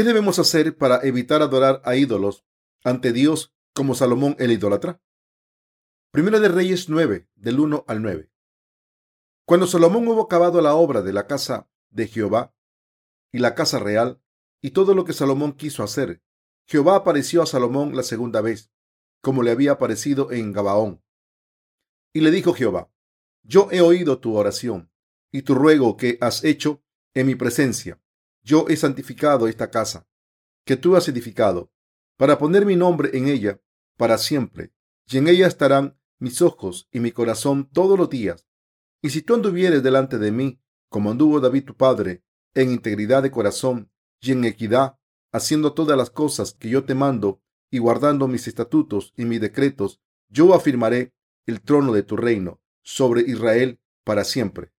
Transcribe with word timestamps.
¿Qué 0.00 0.04
debemos 0.04 0.38
hacer 0.38 0.78
para 0.78 1.06
evitar 1.06 1.42
adorar 1.42 1.82
a 1.84 1.94
ídolos 1.94 2.46
ante 2.82 3.12
Dios 3.12 3.54
como 3.74 3.94
Salomón 3.94 4.34
el 4.38 4.50
idólatra? 4.50 5.02
Primero 6.10 6.40
de 6.40 6.48
Reyes 6.48 6.88
9, 6.88 7.28
del 7.34 7.60
1 7.60 7.84
al 7.86 8.00
9. 8.00 8.32
Cuando 9.44 9.66
Salomón 9.66 10.08
hubo 10.08 10.22
acabado 10.22 10.62
la 10.62 10.74
obra 10.74 11.02
de 11.02 11.12
la 11.12 11.26
casa 11.26 11.68
de 11.90 12.08
Jehová 12.08 12.54
y 13.30 13.40
la 13.40 13.54
casa 13.54 13.78
real 13.78 14.22
y 14.62 14.70
todo 14.70 14.94
lo 14.94 15.04
que 15.04 15.12
Salomón 15.12 15.52
quiso 15.52 15.82
hacer, 15.82 16.22
Jehová 16.66 16.96
apareció 16.96 17.42
a 17.42 17.46
Salomón 17.46 17.94
la 17.94 18.02
segunda 18.02 18.40
vez, 18.40 18.72
como 19.20 19.42
le 19.42 19.50
había 19.50 19.72
aparecido 19.72 20.32
en 20.32 20.52
Gabaón. 20.52 21.04
Y 22.14 22.22
le 22.22 22.30
dijo 22.30 22.54
Jehová, 22.54 22.90
yo 23.42 23.68
he 23.70 23.82
oído 23.82 24.18
tu 24.18 24.34
oración 24.34 24.90
y 25.30 25.42
tu 25.42 25.54
ruego 25.54 25.98
que 25.98 26.16
has 26.22 26.42
hecho 26.42 26.82
en 27.12 27.26
mi 27.26 27.34
presencia. 27.34 28.00
Yo 28.42 28.66
he 28.68 28.76
santificado 28.76 29.48
esta 29.48 29.70
casa 29.70 30.06
que 30.64 30.76
tú 30.76 30.96
has 30.96 31.08
edificado 31.08 31.72
para 32.16 32.38
poner 32.38 32.66
mi 32.66 32.76
nombre 32.76 33.10
en 33.16 33.28
ella 33.28 33.60
para 33.96 34.18
siempre, 34.18 34.72
y 35.06 35.18
en 35.18 35.28
ella 35.28 35.46
estarán 35.46 35.98
mis 36.18 36.42
ojos 36.42 36.88
y 36.92 37.00
mi 37.00 37.12
corazón 37.12 37.68
todos 37.72 37.98
los 37.98 38.08
días. 38.08 38.46
Y 39.02 39.10
si 39.10 39.22
tú 39.22 39.34
anduvieres 39.34 39.82
delante 39.82 40.18
de 40.18 40.30
mí, 40.30 40.60
como 40.88 41.10
anduvo 41.10 41.40
David 41.40 41.64
tu 41.64 41.76
padre, 41.76 42.22
en 42.54 42.70
integridad 42.70 43.22
de 43.22 43.30
corazón 43.30 43.90
y 44.20 44.32
en 44.32 44.44
equidad, 44.44 44.98
haciendo 45.32 45.72
todas 45.72 45.96
las 45.96 46.10
cosas 46.10 46.54
que 46.54 46.68
yo 46.68 46.84
te 46.84 46.94
mando 46.94 47.42
y 47.70 47.78
guardando 47.78 48.28
mis 48.28 48.48
estatutos 48.48 49.12
y 49.16 49.24
mis 49.24 49.40
decretos, 49.40 50.00
yo 50.28 50.54
afirmaré 50.54 51.14
el 51.46 51.60
trono 51.60 51.92
de 51.92 52.02
tu 52.02 52.16
reino 52.16 52.60
sobre 52.82 53.22
Israel 53.22 53.80
para 54.04 54.24
siempre. 54.24 54.72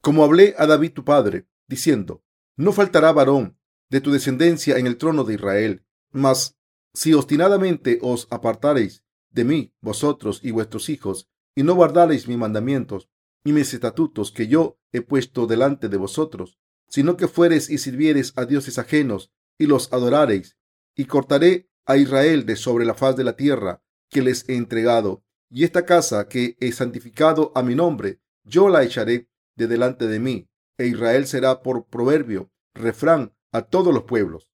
Como 0.00 0.24
hablé 0.24 0.54
a 0.58 0.66
David 0.66 0.92
tu 0.92 1.04
padre, 1.04 1.46
diciendo, 1.66 2.22
no 2.56 2.72
faltará 2.72 3.12
varón 3.12 3.58
de 3.88 4.00
tu 4.00 4.12
descendencia 4.12 4.78
en 4.78 4.86
el 4.86 4.96
trono 4.96 5.24
de 5.24 5.34
Israel, 5.34 5.84
mas 6.10 6.56
si 6.92 7.14
obstinadamente 7.14 7.98
os 8.02 8.26
apartareis 8.30 9.04
de 9.30 9.44
mí, 9.44 9.74
vosotros 9.80 10.40
y 10.42 10.50
vuestros 10.50 10.88
hijos, 10.88 11.28
y 11.54 11.62
no 11.62 11.74
guardareis 11.74 12.28
mis 12.28 12.38
mandamientos 12.38 13.08
y 13.44 13.52
mis 13.52 13.72
estatutos 13.72 14.32
que 14.32 14.48
yo 14.48 14.78
he 14.92 15.02
puesto 15.02 15.46
delante 15.46 15.88
de 15.88 15.96
vosotros, 15.96 16.58
sino 16.88 17.16
que 17.16 17.28
fuereis 17.28 17.70
y 17.70 17.78
sirviereis 17.78 18.32
a 18.36 18.44
dioses 18.44 18.78
ajenos 18.78 19.32
y 19.58 19.66
los 19.66 19.92
adorareis, 19.92 20.56
y 20.96 21.04
cortaré 21.04 21.70
a 21.86 21.96
Israel 21.96 22.44
de 22.46 22.56
sobre 22.56 22.84
la 22.84 22.94
faz 22.94 23.16
de 23.16 23.24
la 23.24 23.36
tierra 23.36 23.82
que 24.08 24.22
les 24.22 24.48
he 24.48 24.56
entregado, 24.56 25.24
y 25.48 25.64
esta 25.64 25.84
casa 25.84 26.28
que 26.28 26.56
he 26.60 26.72
santificado 26.72 27.52
a 27.54 27.62
mi 27.62 27.74
nombre, 27.74 28.20
yo 28.44 28.68
la 28.68 28.82
echaré 28.82 29.28
de 29.56 29.66
delante 29.66 30.06
de 30.06 30.18
mí, 30.18 30.49
e 30.80 30.86
Israel 30.86 31.26
será 31.26 31.62
por 31.62 31.84
proverbio, 31.88 32.50
refrán 32.72 33.36
a 33.52 33.60
todos 33.60 33.92
los 33.92 34.04
pueblos. 34.04 34.50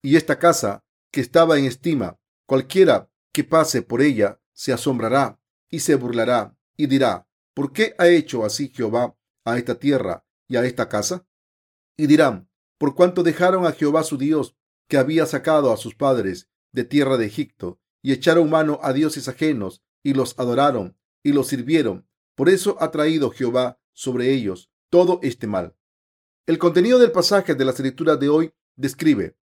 Y 0.00 0.14
esta 0.14 0.38
casa 0.38 0.84
que 1.10 1.20
estaba 1.20 1.58
en 1.58 1.64
estima, 1.64 2.20
cualquiera 2.46 3.10
que 3.32 3.42
pase 3.42 3.82
por 3.82 4.00
ella 4.00 4.40
se 4.52 4.72
asombrará 4.72 5.40
y 5.68 5.80
se 5.80 5.96
burlará 5.96 6.56
y 6.76 6.86
dirá, 6.86 7.26
¿por 7.52 7.72
qué 7.72 7.96
ha 7.98 8.06
hecho 8.06 8.44
así 8.44 8.68
Jehová 8.68 9.16
a 9.44 9.58
esta 9.58 9.74
tierra 9.80 10.24
y 10.46 10.54
a 10.54 10.64
esta 10.64 10.88
casa? 10.88 11.26
Y 11.96 12.06
dirán, 12.06 12.48
por 12.78 12.94
cuanto 12.94 13.24
dejaron 13.24 13.66
a 13.66 13.72
Jehová 13.72 14.04
su 14.04 14.18
Dios, 14.18 14.54
que 14.86 14.98
había 14.98 15.26
sacado 15.26 15.72
a 15.72 15.76
sus 15.76 15.96
padres 15.96 16.48
de 16.70 16.84
tierra 16.84 17.16
de 17.16 17.26
Egipto, 17.26 17.80
y 18.02 18.12
echaron 18.12 18.50
mano 18.50 18.78
a 18.84 18.92
dioses 18.92 19.26
ajenos, 19.26 19.82
y 20.04 20.14
los 20.14 20.38
adoraron, 20.38 20.96
y 21.24 21.32
los 21.32 21.48
sirvieron. 21.48 22.06
Por 22.36 22.50
eso 22.50 22.76
ha 22.78 22.92
traído 22.92 23.32
Jehová 23.32 23.80
sobre 23.92 24.32
ellos 24.32 24.70
todo 24.96 25.20
este 25.20 25.46
mal. 25.46 25.76
El 26.46 26.56
contenido 26.56 26.98
del 26.98 27.12
pasaje 27.12 27.54
de 27.54 27.66
la 27.66 27.72
escritura 27.72 28.16
de 28.16 28.30
hoy 28.30 28.54
describe 28.76 29.36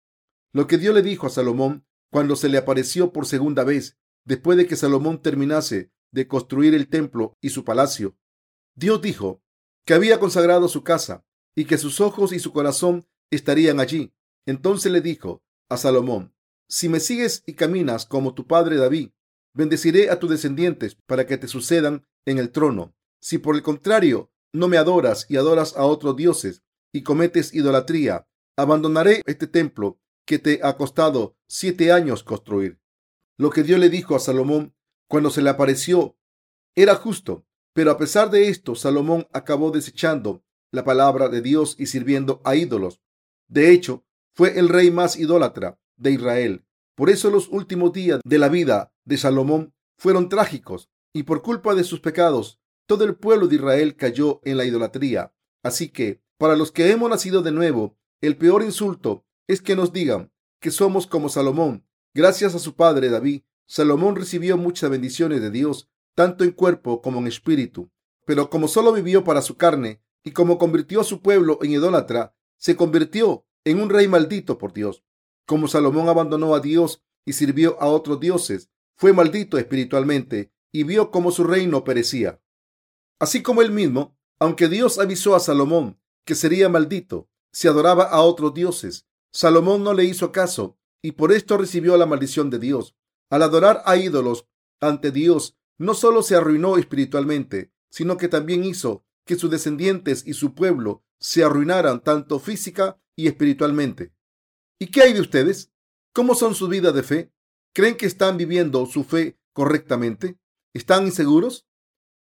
lo 0.53 0.66
que 0.66 0.78
Dios 0.78 0.92
le 0.92 1.00
dijo 1.00 1.28
a 1.28 1.31
Salomón 1.31 1.87
cuando 2.10 2.34
se 2.34 2.48
le 2.48 2.59
apareció 2.59 3.12
por 3.12 3.25
segunda 3.25 3.62
vez, 3.62 3.97
después 4.25 4.59
de 4.59 4.66
que 4.66 4.75
Salomón 4.75 5.22
terminase 5.22 5.93
de 6.10 6.26
construir 6.26 6.75
el 6.75 6.88
templo 6.88 7.38
y 7.41 7.50
su 7.50 7.62
palacio. 7.62 8.19
Dios 8.75 9.00
dijo 9.00 9.44
que 9.87 9.94
había 9.94 10.19
consagrado 10.19 10.66
su 10.66 10.82
casa 10.82 11.25
y 11.54 11.66
que 11.66 11.78
sus 11.78 12.00
ojos 12.00 12.32
y 12.32 12.41
su 12.41 12.53
corazón 12.53 13.06
estarían 13.31 13.78
allí. 13.78 14.12
Entonces 14.47 14.91
le 14.91 15.03
dijo 15.03 15.44
a 15.69 15.76
Salomón, 15.76 16.34
si 16.69 16.88
me 16.88 16.98
sigues 16.98 17.44
y 17.47 17.54
caminas 17.54 18.06
como 18.06 18.34
tu 18.34 18.48
padre 18.48 18.75
David, 18.75 19.10
bendeciré 19.53 20.10
a 20.10 20.19
tus 20.19 20.31
descendientes 20.31 20.97
para 21.06 21.28
que 21.28 21.38
te 21.38 21.47
sucedan 21.47 22.04
en 22.26 22.38
el 22.38 22.50
trono. 22.50 22.97
Si 23.20 23.38
por 23.38 23.54
el 23.54 23.62
contrario 23.62 24.32
no 24.54 24.69
me 24.69 24.78
adoras 24.78 25.26
y 25.28 25.37
adoras 25.37 25.76
a 25.76 25.84
otros 25.84 26.16
dioses 26.16 26.62
y 26.92 27.03
cometes 27.03 27.53
idolatría, 27.53 28.26
abandonaré 28.56 29.20
este 29.26 29.48
templo 29.48 29.98
que 30.25 30.38
te 30.38 30.60
ha 30.62 30.76
costado 30.76 31.37
siete 31.48 31.92
años 31.92 32.22
construir. 32.22 32.81
Lo 33.37 33.50
que 33.50 33.64
Dios 33.64 33.81
le 33.81 33.91
dijo 33.91 34.14
a 34.14 34.20
Salomón 34.20 34.75
cuando 35.09 35.31
se 35.31 35.43
le 35.43 35.50
apareció 35.50 36.16
era 36.76 36.94
justo, 36.94 37.44
pero 37.72 37.91
a 37.91 37.98
pesar 37.98 38.31
de 38.31 38.48
esto, 38.48 38.76
Salomón 38.76 39.26
acabó 39.32 39.72
desechando 39.72 40.44
la 40.70 40.84
palabra 40.84 41.28
de 41.28 41.43
Dios 41.43 41.75
y 41.78 41.87
sirviendo 41.87 42.41
a 42.44 42.54
ídolos. 42.54 43.00
De 43.48 43.72
hecho, 43.72 44.04
fue 44.34 44.59
el 44.59 44.69
rey 44.69 44.91
más 44.91 45.16
idólatra 45.16 45.81
de 45.97 46.12
Israel. 46.12 46.64
Por 46.94 47.10
eso 47.10 47.31
los 47.31 47.48
últimos 47.48 47.93
días 47.93 48.20
de 48.25 48.38
la 48.38 48.48
vida 48.48 48.93
de 49.04 49.19
Salomón 49.19 49.75
fueron 49.98 50.28
trágicos 50.28 50.91
y 51.12 51.25
por 51.25 51.43
culpa 51.43 51.75
de 51.75 51.84
sus 51.84 52.00
pecados, 52.00 52.60
todo 52.86 53.04
el 53.04 53.16
pueblo 53.16 53.46
de 53.46 53.56
Israel 53.56 53.96
cayó 53.96 54.40
en 54.44 54.56
la 54.56 54.64
idolatría. 54.64 55.32
Así 55.62 55.88
que, 55.88 56.22
para 56.38 56.56
los 56.56 56.72
que 56.72 56.90
hemos 56.90 57.08
nacido 57.08 57.42
de 57.42 57.52
nuevo, 57.52 57.96
el 58.20 58.36
peor 58.36 58.62
insulto 58.62 59.24
es 59.46 59.62
que 59.62 59.76
nos 59.76 59.92
digan 59.92 60.32
que 60.60 60.70
somos 60.70 61.06
como 61.06 61.28
Salomón. 61.28 61.86
Gracias 62.14 62.54
a 62.54 62.58
su 62.58 62.74
padre 62.74 63.08
David, 63.08 63.42
Salomón 63.66 64.16
recibió 64.16 64.56
muchas 64.56 64.90
bendiciones 64.90 65.40
de 65.40 65.50
Dios, 65.50 65.88
tanto 66.14 66.44
en 66.44 66.52
cuerpo 66.52 67.02
como 67.02 67.18
en 67.20 67.26
espíritu. 67.26 67.90
Pero 68.26 68.50
como 68.50 68.68
solo 68.68 68.92
vivió 68.92 69.24
para 69.24 69.42
su 69.42 69.56
carne 69.56 70.02
y 70.22 70.32
como 70.32 70.58
convirtió 70.58 71.00
a 71.00 71.04
su 71.04 71.22
pueblo 71.22 71.58
en 71.62 71.72
idólatra, 71.72 72.34
se 72.56 72.76
convirtió 72.76 73.46
en 73.64 73.80
un 73.80 73.90
rey 73.90 74.08
maldito 74.08 74.58
por 74.58 74.72
Dios. 74.72 75.02
Como 75.46 75.68
Salomón 75.68 76.08
abandonó 76.08 76.54
a 76.54 76.60
Dios 76.60 77.02
y 77.24 77.34
sirvió 77.34 77.80
a 77.80 77.86
otros 77.86 78.20
dioses, 78.20 78.70
fue 78.96 79.12
maldito 79.12 79.58
espiritualmente 79.58 80.52
y 80.72 80.84
vio 80.84 81.10
cómo 81.10 81.30
su 81.30 81.44
reino 81.44 81.84
perecía. 81.84 82.40
Así 83.19 83.42
como 83.42 83.62
él 83.62 83.70
mismo, 83.70 84.16
aunque 84.38 84.69
Dios 84.69 84.98
avisó 84.98 85.34
a 85.34 85.41
Salomón 85.41 86.00
que 86.25 86.34
sería 86.34 86.69
maldito 86.69 87.28
si 87.52 87.69
adoraba 87.69 88.04
a 88.04 88.20
otros 88.22 88.54
dioses, 88.54 89.06
Salomón 89.32 89.84
no 89.84 89.94
le 89.94 90.04
hizo 90.04 90.32
caso 90.32 90.78
y 91.02 91.12
por 91.12 91.32
esto 91.32 91.56
recibió 91.56 91.97
la 91.97 92.06
maldición 92.06 92.50
de 92.50 92.58
Dios. 92.58 92.97
Al 93.30 93.42
adorar 93.42 93.82
a 93.84 93.97
ídolos 93.97 94.47
ante 94.80 95.10
Dios, 95.10 95.56
no 95.78 95.94
solo 95.94 96.22
se 96.22 96.34
arruinó 96.34 96.76
espiritualmente, 96.76 97.72
sino 97.91 98.16
que 98.16 98.28
también 98.28 98.64
hizo 98.64 99.04
que 99.25 99.36
sus 99.36 99.50
descendientes 99.50 100.26
y 100.26 100.34
su 100.34 100.54
pueblo 100.54 101.04
se 101.19 101.44
arruinaran 101.44 102.02
tanto 102.02 102.38
física 102.38 103.00
y 103.16 103.26
espiritualmente. 103.26 104.12
¿Y 104.78 104.88
qué 104.88 105.02
hay 105.02 105.12
de 105.12 105.20
ustedes? 105.20 105.72
¿Cómo 106.12 106.34
son 106.34 106.54
su 106.54 106.69
vida 106.69 106.92
de 106.92 107.02
fe? 107.02 107.32
¿Creen 107.72 107.96
que 107.96 108.06
están 108.06 108.36
viviendo 108.36 108.84
su 108.86 109.04
fe 109.04 109.38
correctamente? 109.52 110.38
¿Están 110.72 111.06
inseguros? 111.06 111.66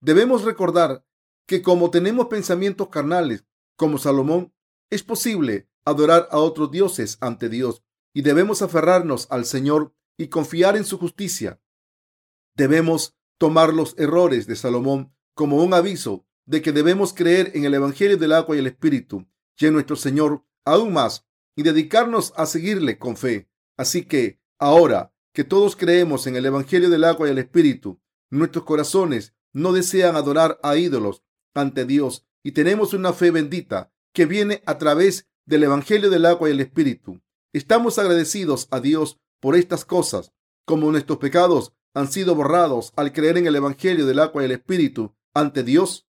Debemos 0.01 0.44
recordar 0.44 1.06
que 1.47 1.62
como 1.62 1.91
tenemos 1.91 2.28
pensamientos 2.28 2.89
carnales, 2.89 3.45
como 3.75 4.00
Salomón, 4.00 4.53
es 4.89 5.03
posible 5.03 5.69
adorar 5.85 6.28
a 6.31 6.39
otros 6.39 6.72
dioses 6.72 7.17
ante 7.22 7.49
Dios 7.49 7.84
y 8.14 8.23
debemos 8.23 8.61
aferrarnos 8.61 9.28
al 9.29 9.46
Señor 9.46 9.93
y 10.17 10.28
confiar 10.28 10.76
en 10.76 10.85
su 10.85 10.97
justicia. 10.97 11.61
Debemos 12.55 13.16
tomar 13.37 13.73
los 13.73 13.97
errores 13.97 14.47
de 14.47 14.55
Salomón 14.55 15.14
como 15.35 15.64
un 15.64 15.73
aviso 15.73 16.26
de 16.46 16.61
que 16.61 16.72
debemos 16.72 17.14
creer 17.14 17.52
en 17.55 17.66
el 17.66 17.73
Evangelio 17.73 18.17
del 18.17 18.34
agua 18.34 18.55
y 18.55 18.59
el 18.59 18.67
Espíritu 18.67 19.28
y 19.58 19.67
en 19.67 19.73
nuestro 19.73 19.96
Señor 19.96 20.43
aún 20.66 20.93
más 20.93 21.28
y 21.55 21.64
dedicarnos 21.64 22.34
a 22.35 22.46
seguirle 22.46 22.97
con 22.97 23.17
fe. 23.17 23.49
Así 23.78 24.05
que 24.05 24.40
ahora 24.59 25.14
que 25.34 25.43
todos 25.43 25.76
creemos 25.76 26.28
en 26.28 26.35
el 26.35 26.46
Evangelio 26.46 26.90
del 26.90 27.03
agua 27.03 27.28
y 27.28 27.31
el 27.31 27.37
Espíritu, 27.37 28.02
nuestros 28.29 28.66
corazones 28.66 29.34
no 29.53 29.74
desean 29.74 30.16
adorar 30.16 30.59
a 30.64 30.78
ídolos 30.78 31.24
ante 31.53 31.86
Dios 31.86 32.26
y 32.44 32.52
tenemos 32.52 32.94
una 32.94 33.14
fe 33.14 33.32
bendita 33.32 33.92
que 34.14 34.26
viene 34.26 34.64
a 34.66 34.78
través 34.78 35.28
del 35.46 35.64
Evangelio 35.64 36.09
del 36.09 36.26
agua 36.26 36.50
y 36.50 36.53
el 36.53 36.59
Espíritu. 36.59 37.22
Estamos 37.53 38.00
agradecidos 38.00 38.68
a 38.72 38.80
Dios 38.80 39.20
por 39.40 39.56
estas 39.56 39.86
cosas, 39.86 40.32
como 40.66 40.92
nuestros 40.92 41.18
pecados 41.20 41.74
han 41.94 42.12
sido 42.12 42.36
borrados 42.36 42.94
al 42.96 43.12
creer 43.12 43.38
en 43.38 43.48
el 43.48 43.56
Evangelio 43.56 44.06
del 44.06 44.20
agua 44.20 44.42
y 44.42 44.46
el 44.46 44.52
Espíritu 44.52 45.14
ante 45.34 45.64
Dios. 45.64 46.08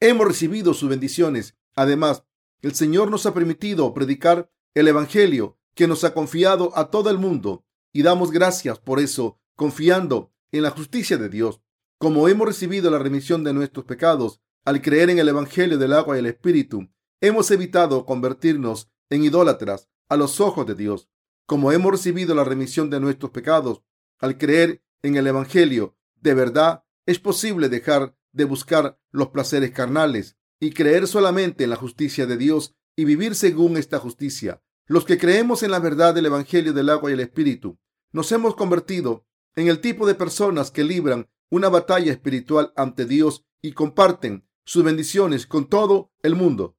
Hemos 0.00 0.26
recibido 0.26 0.74
sus 0.74 0.88
bendiciones. 0.88 1.56
Además, 1.74 2.24
el 2.62 2.74
Señor 2.74 3.10
nos 3.10 3.26
ha 3.26 3.34
permitido 3.34 3.92
predicar 3.92 4.50
el 4.74 4.88
Evangelio 4.88 5.58
que 5.74 5.86
nos 5.86 6.04
ha 6.04 6.14
confiado 6.14 6.72
a 6.76 6.90
todo 6.90 7.10
el 7.10 7.18
mundo 7.18 7.64
y 7.92 8.02
damos 8.02 8.30
gracias 8.30 8.78
por 8.78 9.00
eso, 9.00 9.38
confiando 9.54 10.32
en 10.50 10.62
la 10.62 10.70
justicia 10.70 11.18
de 11.18 11.28
Dios. 11.28 11.60
Como 11.98 12.28
hemos 12.28 12.46
recibido 12.46 12.92
la 12.92 12.98
remisión 13.00 13.42
de 13.42 13.52
nuestros 13.52 13.84
pecados 13.84 14.40
al 14.64 14.80
creer 14.82 15.10
en 15.10 15.18
el 15.18 15.28
Evangelio 15.28 15.78
del 15.78 15.92
agua 15.92 16.14
y 16.14 16.20
el 16.20 16.26
Espíritu, 16.26 16.88
hemos 17.20 17.50
evitado 17.50 18.06
convertirnos 18.06 18.88
en 19.10 19.24
idólatras 19.24 19.88
a 20.08 20.16
los 20.16 20.40
ojos 20.40 20.64
de 20.64 20.76
Dios. 20.76 21.08
Como 21.44 21.72
hemos 21.72 21.90
recibido 21.90 22.36
la 22.36 22.44
remisión 22.44 22.88
de 22.88 23.00
nuestros 23.00 23.32
pecados 23.32 23.82
al 24.20 24.38
creer 24.38 24.80
en 25.02 25.16
el 25.16 25.26
Evangelio, 25.26 25.96
de 26.14 26.34
verdad 26.34 26.84
es 27.04 27.18
posible 27.18 27.68
dejar 27.68 28.16
de 28.30 28.44
buscar 28.44 29.00
los 29.10 29.30
placeres 29.30 29.72
carnales 29.72 30.36
y 30.60 30.70
creer 30.70 31.08
solamente 31.08 31.64
en 31.64 31.70
la 31.70 31.76
justicia 31.76 32.26
de 32.26 32.36
Dios 32.36 32.76
y 32.94 33.06
vivir 33.06 33.34
según 33.34 33.76
esta 33.76 33.98
justicia. 33.98 34.62
Los 34.86 35.04
que 35.04 35.18
creemos 35.18 35.64
en 35.64 35.72
la 35.72 35.80
verdad 35.80 36.14
del 36.14 36.26
Evangelio 36.26 36.72
del 36.72 36.90
agua 36.90 37.10
y 37.10 37.14
el 37.14 37.20
Espíritu, 37.20 37.76
nos 38.12 38.30
hemos 38.30 38.54
convertido 38.54 39.26
en 39.56 39.66
el 39.66 39.80
tipo 39.80 40.06
de 40.06 40.14
personas 40.14 40.70
que 40.70 40.84
libran 40.84 41.28
una 41.50 41.68
batalla 41.68 42.12
espiritual 42.12 42.72
ante 42.76 43.04
Dios 43.04 43.44
y 43.62 43.72
comparten 43.72 44.46
sus 44.64 44.84
bendiciones 44.84 45.46
con 45.46 45.68
todo 45.68 46.12
el 46.22 46.34
mundo. 46.34 46.76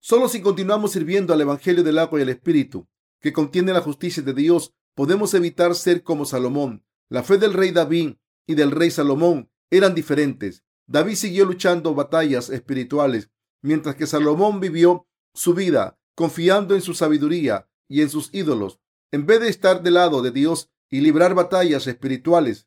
Solo 0.00 0.28
si 0.28 0.40
continuamos 0.40 0.92
sirviendo 0.92 1.32
al 1.32 1.40
Evangelio 1.40 1.82
del 1.84 1.98
agua 1.98 2.18
y 2.18 2.22
el 2.22 2.28
Espíritu, 2.28 2.88
que 3.20 3.32
contiene 3.32 3.72
la 3.72 3.80
justicia 3.80 4.22
de 4.22 4.34
Dios, 4.34 4.74
podemos 4.94 5.34
evitar 5.34 5.74
ser 5.74 6.02
como 6.02 6.24
Salomón. 6.24 6.84
La 7.08 7.22
fe 7.22 7.38
del 7.38 7.52
rey 7.52 7.70
David 7.70 8.14
y 8.46 8.54
del 8.54 8.70
rey 8.70 8.90
Salomón 8.90 9.50
eran 9.70 9.94
diferentes. 9.94 10.64
David 10.86 11.14
siguió 11.14 11.44
luchando 11.44 11.94
batallas 11.94 12.50
espirituales, 12.50 13.30
mientras 13.62 13.96
que 13.96 14.06
Salomón 14.06 14.60
vivió 14.60 15.06
su 15.34 15.54
vida 15.54 15.98
confiando 16.14 16.74
en 16.74 16.82
su 16.82 16.94
sabiduría 16.94 17.68
y 17.88 18.02
en 18.02 18.10
sus 18.10 18.34
ídolos, 18.34 18.80
en 19.12 19.26
vez 19.26 19.40
de 19.40 19.48
estar 19.48 19.82
del 19.82 19.94
lado 19.94 20.20
de 20.22 20.32
Dios 20.32 20.70
y 20.90 21.00
librar 21.00 21.34
batallas 21.34 21.86
espirituales. 21.86 22.66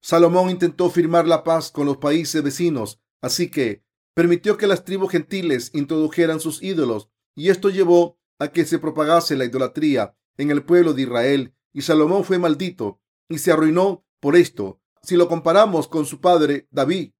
Salomón 0.00 0.50
intentó 0.50 0.90
firmar 0.90 1.26
la 1.26 1.44
paz 1.44 1.70
con 1.70 1.86
los 1.86 1.96
países 1.96 2.42
vecinos, 2.42 3.00
así 3.20 3.50
que 3.50 3.84
permitió 4.14 4.56
que 4.56 4.66
las 4.66 4.84
tribus 4.84 5.10
gentiles 5.10 5.70
introdujeran 5.74 6.40
sus 6.40 6.62
ídolos, 6.62 7.10
y 7.34 7.50
esto 7.50 7.68
llevó 7.68 8.18
a 8.38 8.48
que 8.48 8.64
se 8.64 8.78
propagase 8.78 9.36
la 9.36 9.44
idolatría 9.44 10.16
en 10.36 10.50
el 10.50 10.64
pueblo 10.64 10.92
de 10.94 11.02
Israel, 11.02 11.54
y 11.72 11.82
Salomón 11.82 12.24
fue 12.24 12.38
maldito 12.38 13.00
y 13.28 13.38
se 13.38 13.52
arruinó 13.52 14.04
por 14.20 14.36
esto. 14.36 14.80
Si 15.02 15.16
lo 15.16 15.28
comparamos 15.28 15.88
con 15.88 16.06
su 16.06 16.20
padre 16.20 16.66
David, 16.70 17.12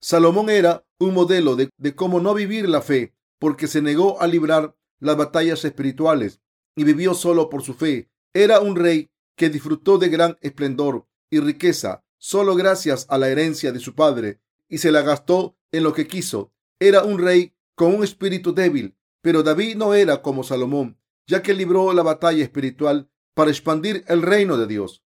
Salomón 0.00 0.48
era 0.48 0.86
un 0.98 1.14
modelo 1.14 1.56
de, 1.56 1.70
cómo 1.94 2.20
no 2.20 2.34
vivir 2.34 2.68
la 2.68 2.80
fe, 2.80 3.14
porque 3.38 3.66
se 3.66 3.82
negó 3.82 4.20
a 4.20 4.26
librar 4.26 4.76
las 4.98 5.16
batallas 5.16 5.64
espirituales 5.64 6.40
y 6.74 6.84
vivió 6.84 7.14
solo 7.14 7.48
por 7.48 7.62
su 7.62 7.74
fe. 7.74 8.10
Era 8.34 8.60
un 8.60 8.76
rey 8.76 9.10
que 9.36 9.50
disfrutó 9.50 9.98
de 9.98 10.08
gran 10.08 10.38
esplendor 10.40 11.06
y 11.30 11.40
riqueza 11.40 12.04
solo 12.18 12.54
gracias 12.54 13.06
a 13.08 13.16
la 13.16 13.28
herencia 13.28 13.72
de 13.72 13.80
su 13.80 13.94
padre 13.94 14.40
y 14.68 14.78
se 14.78 14.92
la 14.92 15.02
gastó 15.02 15.56
en 15.72 15.82
lo 15.84 15.94
que 15.94 16.06
quiso. 16.06 16.52
Era 16.78 17.02
un 17.02 17.18
rey 17.18 17.54
con 17.74 17.94
un 17.94 18.04
espíritu 18.04 18.52
débil, 18.52 18.96
pero 19.22 19.42
David 19.42 19.76
no 19.76 19.94
era 19.94 20.20
como 20.22 20.44
Salomón, 20.44 20.98
ya 21.26 21.42
que 21.42 21.54
libró 21.54 21.92
la 21.92 22.02
batalla 22.02 22.42
espiritual 22.42 23.10
para 23.34 23.50
expandir 23.50 24.04
el 24.06 24.22
reino 24.22 24.58
de 24.58 24.66
Dios. 24.66 25.02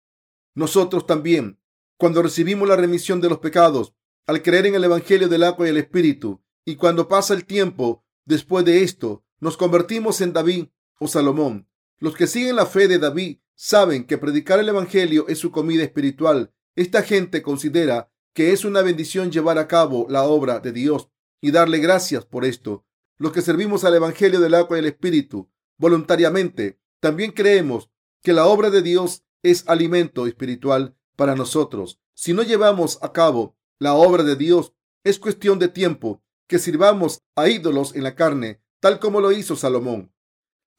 Nosotros 0.56 1.06
también, 1.06 1.60
cuando 1.98 2.22
recibimos 2.22 2.68
la 2.68 2.75
remisión 2.75 3.22
de 3.22 3.30
los 3.30 3.40
pecados, 3.40 3.94
al 4.25 4.42
creer 4.42 4.68
en 4.68 4.75
el 4.75 4.84
Evangelio 4.84 5.28
del 5.28 5.44
agua 5.44 5.68
y 5.68 5.70
el 5.70 5.78
Espíritu, 5.78 6.42
y 6.66 6.75
cuando 6.75 7.08
pasa 7.08 7.34
el 7.34 7.46
tiempo 7.46 8.04
después 8.25 8.66
de 8.66 8.84
esto, 8.84 9.24
nos 9.40 9.58
convertimos 9.58 10.22
en 10.22 10.34
David 10.34 10.68
o 11.00 11.08
Salomón. 11.08 11.68
Los 12.00 12.16
que 12.16 12.28
siguen 12.28 12.56
la 12.56 12.66
fe 12.66 12.88
de 12.88 13.00
David 13.00 13.40
saben 13.63 14.04
que 14.04 14.18
predicar 14.18 14.60
el 14.60 14.68
Evangelio 14.68 15.25
es 15.30 15.39
su 15.39 15.50
comida 15.50 15.83
espiritual. 15.83 16.54
Esta 16.75 17.01
gente 17.01 17.42
considera 17.42 18.12
que 18.33 18.51
es 18.51 18.65
una 18.65 18.81
bendición 18.81 19.31
llevar 19.31 19.57
a 19.57 19.69
cabo 19.69 20.06
la 20.10 20.24
obra 20.24 20.60
de 20.60 20.74
Dios 20.74 21.07
y 21.39 21.51
darle 21.51 21.77
gracias 21.77 22.25
por 22.25 22.44
esto. 22.44 22.86
Los 23.18 23.31
que 23.31 23.42
servimos 23.42 23.86
al 23.86 23.95
Evangelio 23.95 24.42
del 24.42 24.56
agua 24.56 24.75
y 24.75 24.80
el 24.81 24.88
Espíritu 24.88 25.50
voluntariamente, 25.77 26.77
también 27.00 27.31
creemos 27.31 27.89
que 28.21 28.33
la 28.33 28.48
obra 28.48 28.69
de 28.69 28.81
Dios 28.81 29.24
es 29.44 29.63
alimento 29.69 30.27
espiritual 30.27 30.98
para 31.15 31.33
nosotros. 31.33 32.01
Si 32.13 32.33
no 32.33 32.44
llevamos 32.44 33.00
a 33.01 33.13
cabo 33.13 33.56
la 33.80 33.94
obra 33.94 34.24
de 34.24 34.36
Dios. 34.36 34.74
Es 35.06 35.19
cuestión 35.19 35.60
de 35.60 35.69
tiempo 35.69 36.21
que 36.48 36.60
sirvamos 36.60 37.21
a 37.36 37.48
ídolos 37.48 37.95
en 37.95 38.04
la 38.04 38.15
carne, 38.15 38.62
tal 38.81 39.00
como 39.00 39.21
lo 39.21 39.31
hizo 39.31 39.56
Salomón. 39.56 40.13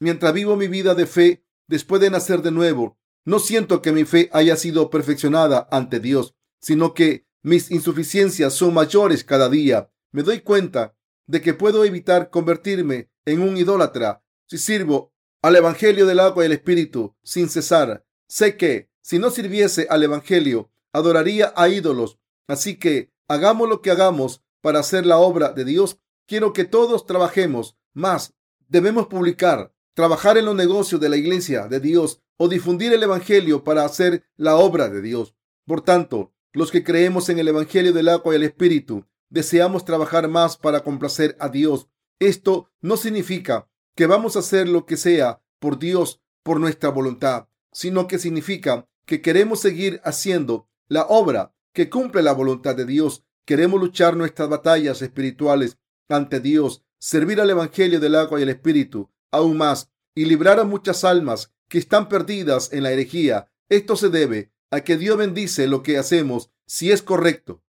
Mientras 0.00 0.32
vivo 0.32 0.56
mi 0.56 0.68
vida 0.68 0.94
de 0.94 1.06
fe 1.06 1.43
después 1.66 2.00
de 2.00 2.10
nacer 2.10 2.42
de 2.42 2.50
nuevo, 2.50 2.98
no 3.24 3.38
siento 3.38 3.82
que 3.82 3.92
mi 3.92 4.04
fe 4.04 4.28
haya 4.32 4.56
sido 4.56 4.90
perfeccionada 4.90 5.68
ante 5.70 6.00
Dios, 6.00 6.34
sino 6.60 6.94
que 6.94 7.26
mis 7.42 7.70
insuficiencias 7.70 8.52
son 8.52 8.74
mayores 8.74 9.24
cada 9.24 9.48
día. 9.48 9.90
Me 10.12 10.22
doy 10.22 10.40
cuenta 10.40 10.96
de 11.26 11.40
que 11.40 11.54
puedo 11.54 11.84
evitar 11.84 12.30
convertirme 12.30 13.10
en 13.24 13.40
un 13.40 13.56
idólatra 13.56 14.22
si 14.46 14.58
sirvo 14.58 15.14
al 15.42 15.56
Evangelio 15.56 16.06
del 16.06 16.20
agua 16.20 16.44
y 16.44 16.46
el 16.46 16.52
Espíritu 16.52 17.16
sin 17.22 17.48
cesar. 17.48 18.04
Sé 18.28 18.56
que 18.56 18.90
si 19.00 19.18
no 19.18 19.30
sirviese 19.30 19.86
al 19.90 20.02
Evangelio, 20.02 20.70
adoraría 20.92 21.52
a 21.56 21.68
ídolos 21.68 22.18
Así 22.46 22.76
que 22.76 23.12
hagamos 23.28 23.68
lo 23.68 23.80
que 23.80 23.90
hagamos 23.90 24.42
para 24.60 24.80
hacer 24.80 25.06
la 25.06 25.18
obra 25.18 25.52
de 25.52 25.64
Dios. 25.64 25.98
Quiero 26.26 26.52
que 26.52 26.64
todos 26.64 27.06
trabajemos 27.06 27.76
más. 27.92 28.34
Debemos 28.68 29.06
publicar, 29.06 29.73
trabajar 29.94 30.36
en 30.36 30.44
los 30.44 30.54
negocios 30.54 31.00
de 31.00 31.08
la 31.08 31.16
iglesia 31.16 31.68
de 31.68 31.80
Dios 31.80 32.20
o 32.36 32.48
difundir 32.48 32.92
el 32.92 33.02
Evangelio 33.02 33.64
para 33.64 33.84
hacer 33.84 34.24
la 34.36 34.56
obra 34.56 34.88
de 34.88 35.00
Dios. 35.00 35.34
Por 35.66 35.80
tanto, 35.80 36.32
los 36.52 36.70
que 36.70 36.84
creemos 36.84 37.28
en 37.28 37.38
el 37.38 37.48
Evangelio 37.48 37.92
del 37.92 38.08
agua 38.08 38.34
y 38.34 38.36
el 38.36 38.42
Espíritu, 38.42 39.06
deseamos 39.30 39.84
trabajar 39.84 40.28
más 40.28 40.56
para 40.56 40.80
complacer 40.80 41.36
a 41.40 41.48
Dios. 41.48 41.88
Esto 42.18 42.70
no 42.80 42.96
significa 42.96 43.68
que 43.94 44.06
vamos 44.06 44.36
a 44.36 44.40
hacer 44.40 44.68
lo 44.68 44.84
que 44.84 44.96
sea 44.96 45.42
por 45.58 45.78
Dios 45.78 46.20
por 46.42 46.60
nuestra 46.60 46.90
voluntad, 46.90 47.48
sino 47.72 48.06
que 48.06 48.18
significa 48.18 48.88
que 49.06 49.22
queremos 49.22 49.60
seguir 49.60 50.00
haciendo 50.04 50.68
la 50.88 51.06
obra 51.06 51.54
que 51.72 51.88
cumple 51.88 52.22
la 52.22 52.32
voluntad 52.32 52.76
de 52.76 52.84
Dios. 52.84 53.24
Queremos 53.44 53.80
luchar 53.80 54.16
nuestras 54.16 54.48
batallas 54.48 55.02
espirituales 55.02 55.78
ante 56.08 56.40
Dios, 56.40 56.84
servir 56.98 57.40
al 57.40 57.50
Evangelio 57.50 58.00
del 58.00 58.14
agua 58.14 58.40
y 58.40 58.42
el 58.42 58.48
Espíritu 58.48 59.10
aún 59.34 59.56
más 59.56 59.90
y 60.14 60.24
librar 60.24 60.60
a 60.60 60.64
muchas 60.64 61.04
almas 61.04 61.52
que 61.68 61.78
están 61.78 62.08
perdidas 62.08 62.72
en 62.72 62.82
la 62.82 62.92
herejía. 62.92 63.50
Esto 63.68 63.96
se 63.96 64.08
debe 64.08 64.52
a 64.70 64.80
que 64.80 64.96
Dios 64.96 65.16
bendice 65.16 65.66
lo 65.66 65.82
que 65.82 65.98
hacemos 65.98 66.50
si 66.66 66.90
es 66.90 67.02
correcto. 67.02 67.62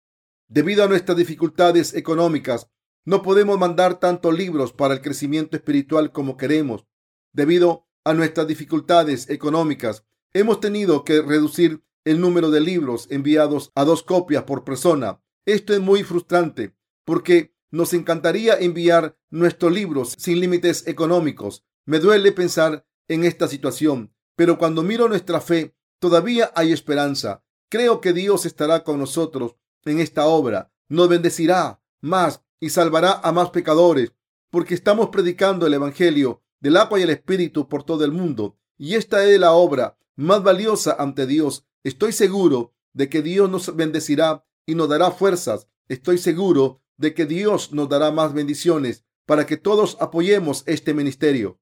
Debido 0.48 0.84
a 0.84 0.88
nuestras 0.88 1.18
dificultades 1.18 1.94
económicas, 1.94 2.70
no 3.06 3.22
podemos 3.22 3.58
mandar 3.58 4.00
tantos 4.00 4.38
libros 4.38 4.72
para 4.72 4.94
el 4.94 5.02
crecimiento 5.02 5.58
espiritual 5.58 6.12
como 6.12 6.38
queremos. 6.38 6.86
Debido 7.32 7.88
a 8.04 8.14
nuestras 8.14 8.48
dificultades 8.48 9.30
económicas, 9.30 10.06
hemos 10.34 10.60
tenido 10.60 11.04
que 11.04 11.22
reducir 11.22 11.84
el 12.06 12.20
número 12.20 12.52
de 12.52 12.62
libros 12.62 13.08
enviados 13.10 13.72
a 13.76 13.86
dos 13.86 14.04
copias 14.04 14.44
por 14.44 14.64
persona. 14.64 15.22
Esto 15.46 15.74
es 15.74 15.80
muy 15.80 16.04
frustrante 16.04 16.76
porque 17.06 17.53
nos 17.74 17.94
encantaría 17.94 18.54
enviar 18.54 19.18
nuestros 19.30 19.74
libros 19.74 20.16
sin 20.18 20.40
límites 20.40 20.88
económicos. 20.88 21.66
Me 21.86 22.00
duele 22.00 22.32
pensar 22.32 22.86
en 23.10 23.26
esta 23.26 23.50
situación, 23.50 24.14
pero 24.38 24.58
cuando 24.58 24.82
miro 24.82 25.10
nuestra 25.10 25.42
fe, 25.42 25.76
todavía 26.00 26.52
hay 26.56 26.72
esperanza. 26.72 27.44
Creo 27.70 28.00
que 28.00 28.14
Dios 28.14 28.46
estará 28.46 28.86
con 28.86 29.00
nosotros 29.00 29.56
en 29.84 30.00
esta 30.00 30.28
obra, 30.28 30.72
nos 30.88 31.10
bendecirá 31.10 31.82
más 32.00 32.44
y 32.62 32.70
salvará 32.70 33.20
a 33.24 33.34
más 33.34 33.50
pecadores, 33.50 34.14
porque 34.50 34.76
estamos 34.76 35.10
predicando 35.10 35.68
el 35.68 35.74
Evangelio 35.74 36.44
del 36.62 36.78
agua 36.78 37.00
y 37.00 37.04
el 37.04 37.10
Espíritu 37.10 37.68
por 37.68 37.84
todo 37.84 38.06
el 38.06 38.14
mundo. 38.14 38.56
Y 38.78 38.96
esta 38.96 39.26
es 39.26 39.38
la 39.38 39.52
obra 39.52 39.98
más 40.16 40.42
valiosa 40.44 40.96
ante 40.98 41.26
Dios 41.26 41.66
Estoy 41.84 42.14
seguro 42.14 42.74
de 42.94 43.10
que 43.10 43.22
Dios 43.22 43.50
nos 43.50 43.76
bendecirá 43.76 44.46
y 44.66 44.76
nos 44.76 44.88
dará 44.88 45.12
fuerzas. 45.12 45.68
Estoy 45.90 46.18
seguro 46.18 46.82
de 46.98 47.14
que 47.14 47.26
Dios 47.26 47.72
nos 47.72 47.90
dará 47.90 48.12
más 48.12 48.34
bendiciones 48.34 49.06
para 49.26 49.46
que 49.46 49.58
todos 49.58 49.98
apoyemos 50.00 50.64
este 50.66 50.94
ministerio. 50.94 51.60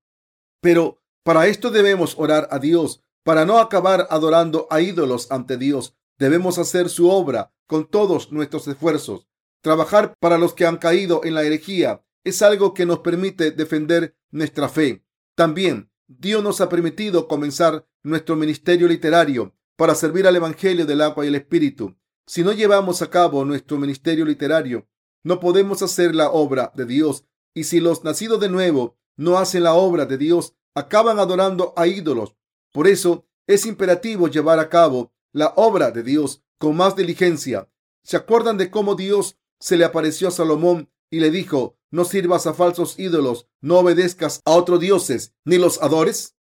Pero 0.61 1.01
para 1.23 1.47
esto 1.47 1.69
debemos 1.69 2.15
orar 2.17 2.47
a 2.51 2.59
Dios, 2.59 3.03
para 3.23 3.45
no 3.45 3.59
acabar 3.59 4.07
adorando 4.09 4.67
a 4.71 4.81
ídolos 4.81 5.31
ante 5.31 5.57
Dios. 5.57 5.95
Debemos 6.17 6.57
hacer 6.57 6.89
su 6.89 7.09
obra 7.09 7.53
con 7.67 7.87
todos 7.87 8.31
nuestros 8.31 8.67
esfuerzos. 8.67 9.27
Trabajar 9.61 10.15
para 10.19 10.37
los 10.37 10.53
que 10.53 10.65
han 10.65 10.77
caído 10.77 11.21
en 11.23 11.35
la 11.35 11.43
herejía 11.43 12.03
es 12.23 12.41
algo 12.41 12.73
que 12.73 12.85
nos 12.85 12.99
permite 12.99 13.51
defender 13.51 14.15
nuestra 14.31 14.69
fe. 14.69 15.05
También 15.35 15.91
Dios 16.07 16.43
nos 16.43 16.61
ha 16.61 16.69
permitido 16.69 17.27
comenzar 17.27 17.87
nuestro 18.03 18.35
ministerio 18.35 18.87
literario 18.87 19.55
para 19.75 19.95
servir 19.95 20.27
al 20.27 20.35
Evangelio 20.35 20.85
del 20.85 21.01
agua 21.01 21.25
y 21.25 21.29
el 21.29 21.35
Espíritu. 21.35 21.95
Si 22.27 22.43
no 22.43 22.51
llevamos 22.51 23.01
a 23.01 23.09
cabo 23.09 23.45
nuestro 23.45 23.77
ministerio 23.77 24.25
literario, 24.25 24.87
no 25.23 25.39
podemos 25.39 25.81
hacer 25.81 26.15
la 26.15 26.31
obra 26.31 26.71
de 26.75 26.85
Dios. 26.85 27.25
Y 27.53 27.65
si 27.65 27.79
los 27.79 28.03
nacidos 28.03 28.39
de 28.39 28.49
nuevo 28.49 28.97
no 29.17 29.37
hacen 29.37 29.63
la 29.63 29.73
obra 29.73 30.05
de 30.05 30.17
Dios, 30.17 30.55
acaban 30.73 31.19
adorando 31.19 31.73
a 31.75 31.87
ídolos. 31.87 32.35
Por 32.71 32.87
eso 32.87 33.25
es 33.47 33.65
imperativo 33.65 34.27
llevar 34.27 34.59
a 34.59 34.69
cabo 34.69 35.13
la 35.33 35.53
obra 35.55 35.91
de 35.91 36.03
Dios 36.03 36.43
con 36.57 36.77
más 36.77 36.95
diligencia. 36.95 37.69
¿Se 38.03 38.17
acuerdan 38.17 38.57
de 38.57 38.71
cómo 38.71 38.95
Dios 38.95 39.37
se 39.59 39.77
le 39.77 39.85
apareció 39.85 40.29
a 40.29 40.31
Salomón 40.31 40.89
y 41.09 41.19
le 41.19 41.29
dijo, 41.29 41.77
no 41.91 42.05
sirvas 42.05 42.47
a 42.47 42.53
falsos 42.53 42.97
ídolos, 42.97 43.47
no 43.59 43.79
obedezcas 43.79 44.41
a 44.45 44.51
otros 44.51 44.79
dioses, 44.79 45.33
ni 45.43 45.57
los 45.57 45.81
adores? 45.81 46.35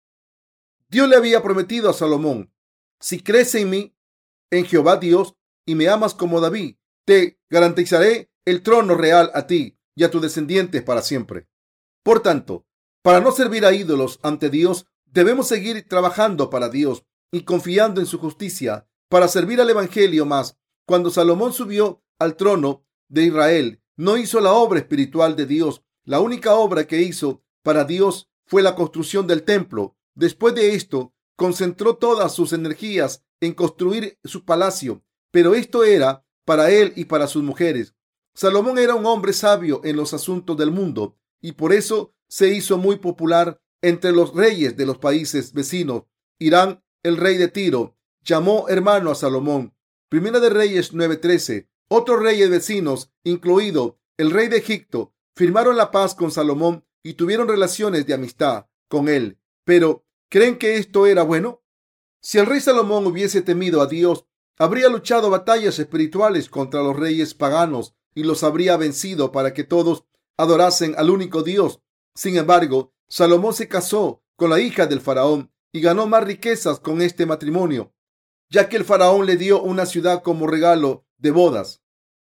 Dios 0.88 1.08
le 1.08 1.16
había 1.16 1.42
prometido 1.42 1.90
a 1.90 1.94
Salomón, 1.94 2.52
si 3.00 3.20
crees 3.20 3.54
en 3.54 3.70
mí, 3.70 3.97
en 4.50 4.64
Jehová 4.64 4.97
Dios, 4.97 5.35
y 5.66 5.75
me 5.75 5.88
amas 5.88 6.14
como 6.14 6.40
David, 6.40 6.76
te 7.04 7.38
garantizaré 7.49 8.30
el 8.50 8.62
trono 8.62 8.94
real 8.94 9.30
a 9.34 9.46
ti 9.46 9.78
y 9.94 10.04
a 10.04 10.10
tus 10.10 10.22
descendientes 10.22 10.82
para 10.82 11.02
siempre. 11.02 11.48
Por 12.02 12.20
tanto, 12.20 12.66
para 13.02 13.20
no 13.20 13.30
servir 13.30 13.66
a 13.66 13.72
ídolos 13.72 14.18
ante 14.22 14.48
Dios, 14.48 14.86
debemos 15.04 15.48
seguir 15.48 15.86
trabajando 15.88 16.50
para 16.50 16.68
Dios 16.68 17.04
y 17.30 17.42
confiando 17.42 18.00
en 18.00 18.06
su 18.06 18.18
justicia 18.18 18.88
para 19.08 19.28
servir 19.28 19.60
al 19.60 19.70
Evangelio 19.70 20.24
más. 20.24 20.56
Cuando 20.86 21.10
Salomón 21.10 21.52
subió 21.52 22.02
al 22.18 22.36
trono 22.36 22.86
de 23.08 23.24
Israel, 23.24 23.82
no 23.96 24.16
hizo 24.16 24.40
la 24.40 24.52
obra 24.52 24.78
espiritual 24.78 25.36
de 25.36 25.46
Dios. 25.46 25.82
La 26.04 26.20
única 26.20 26.54
obra 26.54 26.86
que 26.86 27.02
hizo 27.02 27.42
para 27.62 27.84
Dios 27.84 28.30
fue 28.46 28.62
la 28.62 28.74
construcción 28.74 29.26
del 29.26 29.42
templo. 29.42 29.96
Después 30.14 30.54
de 30.54 30.74
esto, 30.74 31.12
concentró 31.36 31.96
todas 31.96 32.34
sus 32.34 32.52
energías 32.52 33.24
en 33.40 33.52
construir 33.52 34.18
su 34.24 34.44
palacio, 34.44 35.04
pero 35.30 35.54
esto 35.54 35.84
era 35.84 36.24
para 36.44 36.70
él 36.70 36.92
y 36.96 37.04
para 37.04 37.26
sus 37.26 37.42
mujeres. 37.42 37.94
Salomón 38.38 38.78
era 38.78 38.95
un 38.95 39.04
hombre 39.04 39.33
sabio 39.33 39.80
en 39.83 39.97
los 39.97 40.14
asuntos 40.14 40.57
del 40.57 40.71
mundo 40.71 41.18
y 41.40 41.54
por 41.54 41.73
eso 41.73 42.14
se 42.28 42.54
hizo 42.54 42.78
muy 42.78 42.95
popular 42.95 43.61
entre 43.83 44.12
los 44.12 44.33
reyes 44.33 44.76
de 44.76 44.87
los 44.87 44.99
países 44.99 45.52
vecinos. 45.52 46.04
Irán, 46.38 46.85
el 47.02 47.16
rey 47.16 47.37
de 47.37 47.49
Tiro, 47.49 47.97
llamó 48.23 48.68
hermano 48.68 49.11
a 49.11 49.16
Salomón. 49.16 49.75
Primera 50.09 50.38
de 50.38 50.50
Reyes 50.50 50.95
9:13. 50.95 51.68
Otros 51.88 52.23
reyes 52.23 52.49
vecinos, 52.49 53.11
incluido 53.25 53.99
el 54.16 54.30
rey 54.30 54.47
de 54.47 54.59
Egipto, 54.59 55.16
firmaron 55.35 55.76
la 55.76 55.90
paz 55.90 56.14
con 56.14 56.30
Salomón 56.30 56.85
y 57.02 57.14
tuvieron 57.14 57.49
relaciones 57.49 58.07
de 58.07 58.14
amistad 58.14 58.66
con 58.87 59.09
él. 59.09 59.40
Pero, 59.64 60.04
¿creen 60.28 60.59
que 60.59 60.76
esto 60.76 61.09
era 61.09 61.25
bueno? 61.25 61.64
Si 62.21 62.38
el 62.38 62.47
rey 62.47 62.61
Salomón 62.61 63.04
hubiese 63.04 63.42
temido 63.42 63.80
a 63.80 63.88
Dios, 63.88 64.26
habría 64.59 64.88
luchado 64.88 65.28
batallas 65.28 65.80
espirituales 65.80 66.49
contra 66.49 66.85
los 66.85 66.97
reyes 66.97 67.35
paganos 67.35 67.97
y 68.14 68.24
los 68.24 68.42
habría 68.42 68.76
vencido 68.76 69.32
para 69.32 69.54
que 69.54 69.64
todos 69.64 70.04
adorasen 70.36 70.94
al 70.96 71.10
único 71.10 71.42
Dios. 71.42 71.80
Sin 72.14 72.36
embargo, 72.36 72.92
Salomón 73.08 73.54
se 73.54 73.68
casó 73.68 74.22
con 74.36 74.50
la 74.50 74.60
hija 74.60 74.86
del 74.86 75.00
faraón 75.00 75.52
y 75.72 75.80
ganó 75.80 76.06
más 76.06 76.24
riquezas 76.24 76.80
con 76.80 77.02
este 77.02 77.26
matrimonio, 77.26 77.92
ya 78.50 78.68
que 78.68 78.76
el 78.76 78.84
faraón 78.84 79.26
le 79.26 79.36
dio 79.36 79.62
una 79.62 79.86
ciudad 79.86 80.22
como 80.22 80.46
regalo 80.46 81.06
de 81.18 81.30
bodas. 81.30 81.82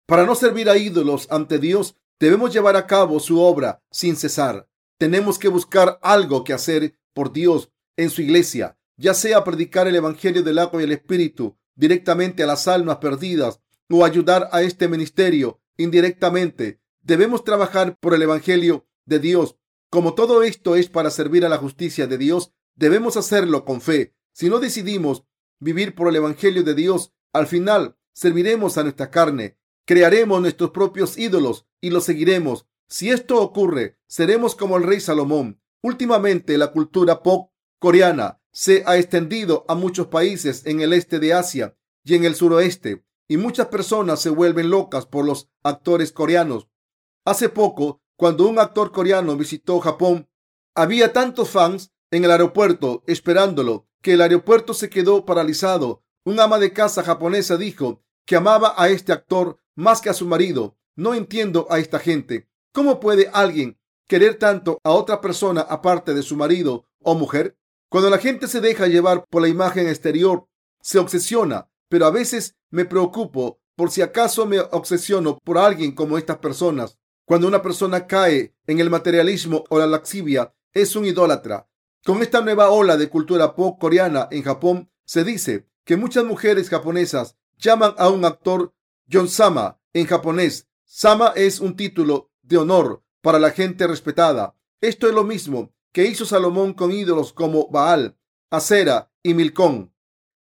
Para 0.06 0.26
no 0.26 0.34
servir 0.34 0.68
a 0.68 0.76
ídolos 0.76 1.26
ante 1.30 1.58
Dios, 1.58 1.96
debemos 2.20 2.52
llevar 2.52 2.76
a 2.76 2.86
cabo 2.86 3.18
su 3.20 3.40
obra 3.40 3.82
sin 3.90 4.16
cesar. 4.16 4.68
Tenemos 4.98 5.38
que 5.38 5.48
buscar 5.48 5.98
algo 6.02 6.44
que 6.44 6.52
hacer 6.52 6.98
por 7.14 7.32
Dios 7.32 7.70
en 7.96 8.10
su 8.10 8.22
iglesia, 8.22 8.78
ya 8.96 9.14
sea 9.14 9.44
predicar 9.44 9.88
el 9.88 9.96
Evangelio 9.96 10.42
del 10.42 10.58
agua 10.58 10.80
y 10.80 10.84
el 10.84 10.92
Espíritu 10.92 11.56
directamente 11.74 12.42
a 12.42 12.46
las 12.46 12.68
almas 12.68 12.98
perdidas 12.98 13.60
o 13.90 14.04
ayudar 14.04 14.48
a 14.52 14.62
este 14.62 14.88
ministerio 14.88 15.60
indirectamente. 15.76 16.80
Debemos 17.02 17.44
trabajar 17.44 17.98
por 17.98 18.14
el 18.14 18.22
Evangelio 18.22 18.86
de 19.04 19.18
Dios. 19.18 19.56
Como 19.90 20.14
todo 20.14 20.42
esto 20.42 20.76
es 20.76 20.88
para 20.88 21.10
servir 21.10 21.44
a 21.44 21.48
la 21.48 21.58
justicia 21.58 22.06
de 22.06 22.18
Dios, 22.18 22.52
debemos 22.74 23.16
hacerlo 23.16 23.64
con 23.64 23.80
fe. 23.80 24.14
Si 24.32 24.48
no 24.48 24.58
decidimos 24.58 25.24
vivir 25.58 25.94
por 25.94 26.08
el 26.08 26.16
Evangelio 26.16 26.62
de 26.62 26.74
Dios, 26.74 27.12
al 27.32 27.46
final 27.46 27.96
serviremos 28.12 28.78
a 28.78 28.82
nuestra 28.82 29.10
carne, 29.10 29.58
crearemos 29.84 30.40
nuestros 30.40 30.70
propios 30.70 31.18
ídolos 31.18 31.66
y 31.80 31.90
los 31.90 32.04
seguiremos. 32.04 32.66
Si 32.88 33.10
esto 33.10 33.40
ocurre, 33.40 33.98
seremos 34.06 34.54
como 34.54 34.76
el 34.76 34.84
rey 34.84 35.00
Salomón. 35.00 35.60
Últimamente 35.82 36.58
la 36.58 36.72
cultura 36.72 37.22
pop 37.22 37.50
coreana 37.78 38.40
se 38.52 38.84
ha 38.86 38.98
extendido 38.98 39.64
a 39.66 39.74
muchos 39.74 40.08
países 40.08 40.66
en 40.66 40.80
el 40.80 40.92
este 40.92 41.18
de 41.18 41.32
Asia 41.32 41.76
y 42.04 42.14
en 42.14 42.24
el 42.24 42.34
suroeste, 42.34 43.04
y 43.28 43.36
muchas 43.36 43.68
personas 43.68 44.20
se 44.20 44.30
vuelven 44.30 44.70
locas 44.70 45.06
por 45.06 45.24
los 45.24 45.50
actores 45.62 46.12
coreanos. 46.12 46.68
Hace 47.24 47.48
poco, 47.48 48.02
cuando 48.16 48.46
un 48.48 48.58
actor 48.58 48.92
coreano 48.92 49.36
visitó 49.36 49.80
Japón, 49.80 50.28
había 50.74 51.12
tantos 51.12 51.50
fans 51.50 51.92
en 52.10 52.24
el 52.24 52.30
aeropuerto 52.30 53.02
esperándolo 53.06 53.86
que 54.00 54.14
el 54.14 54.20
aeropuerto 54.20 54.74
se 54.74 54.90
quedó 54.90 55.24
paralizado. 55.24 56.04
Un 56.24 56.40
ama 56.40 56.58
de 56.58 56.72
casa 56.72 57.02
japonesa 57.02 57.56
dijo 57.56 58.02
que 58.26 58.36
amaba 58.36 58.74
a 58.76 58.88
este 58.88 59.12
actor 59.12 59.58
más 59.74 60.00
que 60.00 60.10
a 60.10 60.14
su 60.14 60.26
marido. 60.26 60.76
No 60.94 61.14
entiendo 61.14 61.66
a 61.70 61.78
esta 61.78 61.98
gente. 61.98 62.48
¿Cómo 62.72 63.00
puede 63.00 63.30
alguien 63.32 63.78
querer 64.06 64.38
tanto 64.38 64.78
a 64.84 64.90
otra 64.90 65.20
persona 65.20 65.62
aparte 65.62 66.14
de 66.14 66.22
su 66.22 66.36
marido 66.36 66.86
o 67.00 67.14
mujer? 67.14 67.56
Cuando 67.88 68.10
la 68.10 68.18
gente 68.18 68.46
se 68.46 68.60
deja 68.60 68.86
llevar 68.86 69.26
por 69.28 69.42
la 69.42 69.48
imagen 69.48 69.86
exterior, 69.88 70.48
se 70.80 70.98
obsesiona, 70.98 71.70
pero 71.88 72.06
a 72.06 72.10
veces 72.10 72.56
me 72.72 72.84
preocupo 72.84 73.60
por 73.76 73.90
si 73.90 74.02
acaso 74.02 74.46
me 74.46 74.58
obsesiono 74.58 75.38
por 75.44 75.58
alguien 75.58 75.92
como 75.92 76.18
estas 76.18 76.38
personas. 76.38 76.98
Cuando 77.24 77.46
una 77.46 77.62
persona 77.62 78.06
cae 78.06 78.54
en 78.66 78.80
el 78.80 78.90
materialismo 78.90 79.64
o 79.70 79.78
la 79.78 79.86
laxivia, 79.86 80.52
es 80.72 80.96
un 80.96 81.04
idólatra. 81.06 81.68
Con 82.04 82.20
esta 82.22 82.40
nueva 82.40 82.70
ola 82.70 82.96
de 82.96 83.08
cultura 83.08 83.54
pop 83.54 83.78
coreana 83.78 84.26
en 84.30 84.42
Japón, 84.42 84.90
se 85.04 85.22
dice 85.22 85.68
que 85.84 85.96
muchas 85.96 86.24
mujeres 86.24 86.68
japonesas 86.68 87.36
llaman 87.58 87.94
a 87.98 88.08
un 88.08 88.24
actor 88.24 88.74
John 89.10 89.28
Sama 89.28 89.78
en 89.92 90.06
japonés. 90.06 90.68
Sama 90.84 91.32
es 91.36 91.60
un 91.60 91.76
título 91.76 92.30
de 92.42 92.56
honor 92.56 93.02
para 93.20 93.38
la 93.38 93.50
gente 93.50 93.86
respetada. 93.86 94.56
Esto 94.80 95.06
es 95.06 95.14
lo 95.14 95.24
mismo 95.24 95.72
que 95.92 96.06
hizo 96.06 96.24
Salomón 96.24 96.72
con 96.72 96.90
ídolos 96.90 97.32
como 97.32 97.68
Baal, 97.68 98.16
Acera 98.50 99.12
y 99.22 99.34
Milcón. 99.34 99.94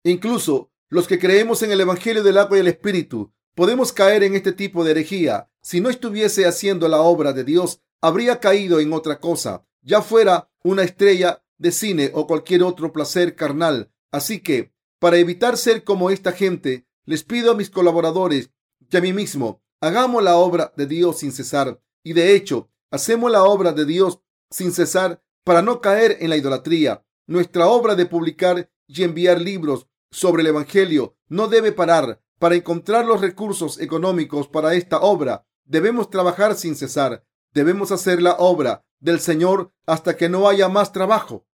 Incluso 0.03 0.70
los 0.91 1.07
que 1.07 1.19
creemos 1.19 1.63
en 1.63 1.71
el 1.71 1.79
Evangelio 1.79 2.21
del 2.21 2.37
agua 2.37 2.57
y 2.57 2.59
el 2.59 2.67
Espíritu 2.67 3.31
podemos 3.55 3.93
caer 3.93 4.23
en 4.23 4.35
este 4.35 4.51
tipo 4.51 4.83
de 4.83 4.91
herejía. 4.91 5.49
Si 5.61 5.79
no 5.79 5.89
estuviese 5.89 6.45
haciendo 6.45 6.89
la 6.89 6.99
obra 6.99 7.31
de 7.31 7.45
Dios, 7.45 7.79
habría 8.01 8.41
caído 8.41 8.81
en 8.81 8.91
otra 8.91 9.21
cosa, 9.21 9.65
ya 9.81 10.01
fuera 10.01 10.51
una 10.63 10.83
estrella 10.83 11.45
de 11.57 11.71
cine 11.71 12.11
o 12.13 12.27
cualquier 12.27 12.63
otro 12.63 12.91
placer 12.91 13.37
carnal. 13.37 13.89
Así 14.11 14.41
que, 14.41 14.73
para 14.99 15.17
evitar 15.17 15.55
ser 15.55 15.85
como 15.85 16.09
esta 16.09 16.33
gente, 16.33 16.85
les 17.05 17.23
pido 17.23 17.51
a 17.51 17.55
mis 17.55 17.69
colaboradores 17.69 18.51
y 18.91 18.97
a 18.97 18.99
mí 18.99 19.13
mismo, 19.13 19.63
hagamos 19.79 20.21
la 20.21 20.35
obra 20.35 20.73
de 20.75 20.87
Dios 20.87 21.19
sin 21.19 21.31
cesar. 21.31 21.81
Y 22.03 22.11
de 22.11 22.35
hecho, 22.35 22.69
hacemos 22.89 23.31
la 23.31 23.45
obra 23.45 23.71
de 23.71 23.85
Dios 23.85 24.19
sin 24.49 24.73
cesar 24.73 25.23
para 25.45 25.61
no 25.61 25.79
caer 25.79 26.17
en 26.19 26.29
la 26.29 26.35
idolatría. 26.35 27.05
Nuestra 27.27 27.67
obra 27.67 27.95
de 27.95 28.07
publicar 28.07 28.69
y 28.87 29.03
enviar 29.03 29.39
libros 29.39 29.87
sobre 30.11 30.41
el 30.41 30.47
Evangelio 30.47 31.15
no 31.27 31.47
debe 31.47 31.71
parar. 31.71 32.21
Para 32.37 32.55
encontrar 32.55 33.05
los 33.05 33.21
recursos 33.21 33.79
económicos 33.79 34.47
para 34.47 34.73
esta 34.73 34.99
obra, 34.99 35.45
debemos 35.63 36.09
trabajar 36.09 36.55
sin 36.55 36.75
cesar. 36.75 37.23
Debemos 37.53 37.91
hacer 37.91 38.21
la 38.21 38.33
obra 38.33 38.83
del 38.99 39.19
Señor 39.19 39.71
hasta 39.85 40.17
que 40.17 40.27
no 40.27 40.47
haya 40.49 40.67
más 40.67 40.91
trabajo. 40.91 41.45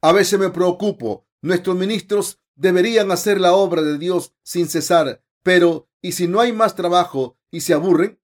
A 0.00 0.12
veces 0.12 0.38
me 0.38 0.50
preocupo. 0.50 1.26
Nuestros 1.42 1.76
ministros 1.76 2.40
deberían 2.54 3.10
hacer 3.12 3.40
la 3.40 3.54
obra 3.54 3.82
de 3.82 3.98
Dios 3.98 4.34
sin 4.42 4.68
cesar. 4.68 5.22
Pero, 5.42 5.88
¿y 6.00 6.12
si 6.12 6.26
no 6.26 6.40
hay 6.40 6.52
más 6.52 6.74
trabajo 6.74 7.38
y 7.50 7.60
se 7.60 7.72
aburren? 7.72 8.20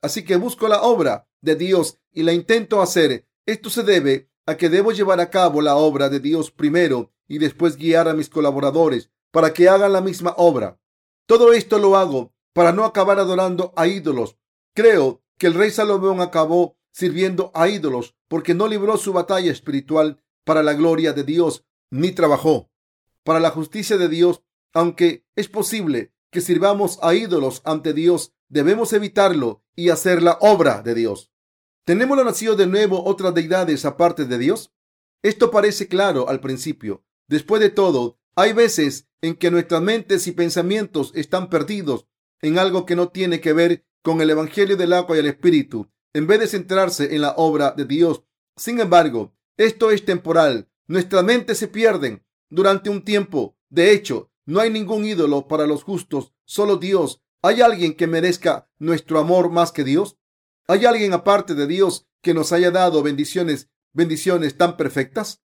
Así 0.00 0.24
que 0.24 0.36
busco 0.36 0.68
la 0.68 0.82
obra 0.82 1.28
de 1.40 1.56
Dios 1.56 1.98
y 2.12 2.22
la 2.22 2.32
intento 2.32 2.80
hacer. 2.80 3.26
Esto 3.46 3.68
se 3.68 3.82
debe 3.82 4.30
a 4.46 4.56
que 4.56 4.68
debo 4.68 4.92
llevar 4.92 5.20
a 5.20 5.30
cabo 5.30 5.60
la 5.60 5.76
obra 5.76 6.08
de 6.08 6.20
Dios 6.20 6.50
primero 6.50 7.12
y 7.26 7.38
después 7.38 7.76
guiar 7.76 8.08
a 8.08 8.14
mis 8.14 8.28
colaboradores 8.30 9.10
para 9.30 9.52
que 9.52 9.68
hagan 9.68 9.92
la 9.92 10.00
misma 10.00 10.34
obra. 10.36 10.80
Todo 11.26 11.52
esto 11.52 11.78
lo 11.78 11.96
hago 11.96 12.32
para 12.52 12.72
no 12.72 12.84
acabar 12.84 13.18
adorando 13.18 13.72
a 13.76 13.86
ídolos. 13.86 14.36
Creo 14.74 15.22
que 15.36 15.46
el 15.46 15.54
rey 15.54 15.70
Salomón 15.70 16.20
acabó 16.20 16.76
sirviendo 16.92 17.50
a 17.54 17.68
ídolos 17.68 18.16
porque 18.28 18.54
no 18.54 18.66
libró 18.66 18.96
su 18.96 19.12
batalla 19.12 19.52
espiritual 19.52 20.22
para 20.44 20.62
la 20.62 20.74
gloria 20.74 21.12
de 21.12 21.24
Dios, 21.24 21.64
ni 21.90 22.12
trabajó 22.12 22.70
para 23.22 23.40
la 23.40 23.50
justicia 23.50 23.96
de 23.96 24.08
Dios. 24.08 24.42
Aunque 24.72 25.24
es 25.36 25.48
posible 25.48 26.12
que 26.30 26.40
sirvamos 26.40 26.98
a 27.02 27.14
ídolos 27.14 27.62
ante 27.64 27.92
Dios, 27.92 28.32
debemos 28.48 28.92
evitarlo 28.92 29.62
y 29.76 29.90
hacer 29.90 30.22
la 30.22 30.38
obra 30.40 30.82
de 30.82 30.94
Dios. 30.94 31.30
¿Tenemos 31.84 32.22
nacido 32.22 32.56
de 32.56 32.66
nuevo 32.66 33.04
otras 33.04 33.32
deidades 33.34 33.84
aparte 33.84 34.24
de 34.24 34.38
Dios? 34.38 34.72
Esto 35.22 35.50
parece 35.50 35.88
claro 35.88 36.28
al 36.28 36.40
principio. 36.40 37.04
Después 37.28 37.60
de 37.60 37.70
todo, 37.70 38.17
hay 38.36 38.52
veces 38.52 39.08
en 39.20 39.34
que 39.34 39.50
nuestras 39.50 39.82
mentes 39.82 40.26
y 40.26 40.32
pensamientos 40.32 41.12
están 41.14 41.50
perdidos 41.50 42.06
en 42.40 42.58
algo 42.58 42.86
que 42.86 42.96
no 42.96 43.08
tiene 43.08 43.40
que 43.40 43.52
ver 43.52 43.84
con 44.02 44.20
el 44.20 44.30
Evangelio 44.30 44.76
del 44.76 44.92
agua 44.92 45.16
y 45.16 45.20
el 45.20 45.26
Espíritu, 45.26 45.90
en 46.12 46.26
vez 46.26 46.40
de 46.40 46.46
centrarse 46.46 47.14
en 47.14 47.22
la 47.22 47.32
obra 47.36 47.72
de 47.72 47.84
Dios. 47.84 48.22
Sin 48.56 48.80
embargo, 48.80 49.34
esto 49.56 49.90
es 49.90 50.04
temporal. 50.04 50.68
Nuestras 50.86 51.24
mentes 51.24 51.58
se 51.58 51.68
pierden 51.68 52.24
durante 52.48 52.90
un 52.90 53.04
tiempo. 53.04 53.56
De 53.68 53.92
hecho, 53.92 54.30
no 54.46 54.60
hay 54.60 54.70
ningún 54.70 55.04
ídolo 55.04 55.48
para 55.48 55.66
los 55.66 55.82
justos, 55.82 56.32
solo 56.44 56.76
Dios. 56.76 57.22
¿Hay 57.42 57.60
alguien 57.60 57.94
que 57.94 58.06
merezca 58.06 58.70
nuestro 58.78 59.18
amor 59.18 59.50
más 59.50 59.72
que 59.72 59.84
Dios? 59.84 60.16
¿Hay 60.66 60.86
alguien 60.86 61.12
aparte 61.12 61.54
de 61.54 61.66
Dios 61.66 62.08
que 62.22 62.34
nos 62.34 62.52
haya 62.52 62.70
dado 62.70 63.02
bendiciones, 63.02 63.68
bendiciones 63.92 64.56
tan 64.56 64.76
perfectas? 64.76 65.42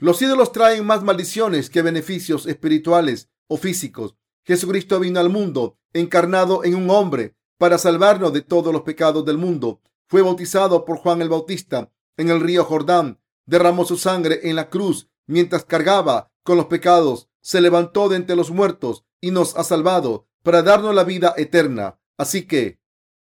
Los 0.00 0.22
ídolos 0.22 0.50
traen 0.50 0.86
más 0.86 1.02
maldiciones 1.02 1.68
que 1.68 1.82
beneficios 1.82 2.46
espirituales 2.46 3.28
o 3.48 3.58
físicos. 3.58 4.16
Jesucristo 4.44 4.98
vino 4.98 5.20
al 5.20 5.28
mundo 5.28 5.76
encarnado 5.92 6.64
en 6.64 6.74
un 6.74 6.88
hombre 6.88 7.36
para 7.58 7.76
salvarnos 7.76 8.32
de 8.32 8.40
todos 8.40 8.72
los 8.72 8.80
pecados 8.80 9.26
del 9.26 9.36
mundo. 9.36 9.82
Fue 10.08 10.22
bautizado 10.22 10.86
por 10.86 10.96
Juan 10.96 11.20
el 11.20 11.28
Bautista 11.28 11.92
en 12.16 12.30
el 12.30 12.40
río 12.40 12.64
Jordán. 12.64 13.20
Derramó 13.44 13.84
su 13.84 13.98
sangre 13.98 14.40
en 14.44 14.56
la 14.56 14.70
cruz 14.70 15.10
mientras 15.26 15.66
cargaba 15.66 16.32
con 16.44 16.56
los 16.56 16.66
pecados. 16.66 17.28
Se 17.42 17.60
levantó 17.60 18.08
de 18.08 18.16
entre 18.16 18.36
los 18.36 18.50
muertos 18.50 19.04
y 19.20 19.32
nos 19.32 19.54
ha 19.58 19.64
salvado 19.64 20.26
para 20.42 20.62
darnos 20.62 20.94
la 20.94 21.04
vida 21.04 21.34
eterna. 21.36 22.00
Así 22.16 22.46
que, 22.46 22.80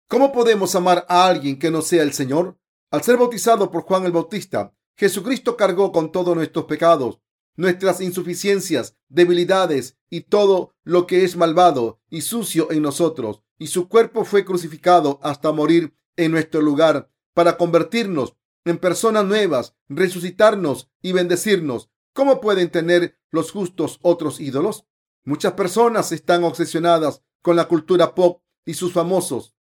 ¿cómo 0.08 0.32
podemos 0.32 0.74
amar 0.74 1.06
a 1.08 1.28
alguien 1.28 1.60
que 1.60 1.70
no 1.70 1.84
sea 1.84 2.02
el 2.02 2.14
Señor? 2.14 2.58
Al 2.90 3.04
ser 3.04 3.18
bautizado 3.18 3.70
por 3.70 3.84
Juan 3.84 4.06
el 4.06 4.12
Bautista, 4.12 4.74
Jesucristo 4.96 5.58
cargó 5.58 5.92
con 5.92 6.12
todos 6.12 6.36
nuestros 6.36 6.66
pecados, 6.66 7.20
nuestras 7.56 8.02
insuficiencias, 8.02 8.96
debilidades 9.10 9.98
y 10.10 10.22
todo 10.22 10.76
lo 10.84 11.08
que 11.08 11.24
es 11.24 11.36
malvado 11.36 12.02
y 12.10 12.22
sucio 12.22 12.72
en 12.72 12.82
nosotros, 12.82 13.42
y 13.58 13.68
su 13.68 13.88
cuerpo 13.88 14.26
fue 14.26 14.46
crucificado 14.46 15.20
hasta 15.24 15.52
morir 15.52 15.96
en 16.16 16.32
nuestro 16.32 16.62
lugar 16.62 17.10
para 17.34 17.58
convertirnos 17.58 18.36
en 18.66 18.78
personas 18.78 19.26
nuevas, 19.26 19.76
resucitarnos 19.90 20.90
y 21.02 21.12
bendecirnos. 21.12 21.90
¿Cómo 22.14 22.40
pueden 22.40 22.70
tener 22.70 23.20
los 23.32 23.52
justos 23.52 24.00
otros 24.02 24.40
ídolos? 24.40 24.86
Muchas 25.24 25.54
personas 25.54 26.12
están 26.12 26.44
obsesionadas 26.44 27.24
con 27.42 27.56
la 27.56 27.68
cultura 27.68 28.16
pop 28.16 28.42
y 28.66 28.76
sus 28.76 28.94
famosos, 28.94 29.56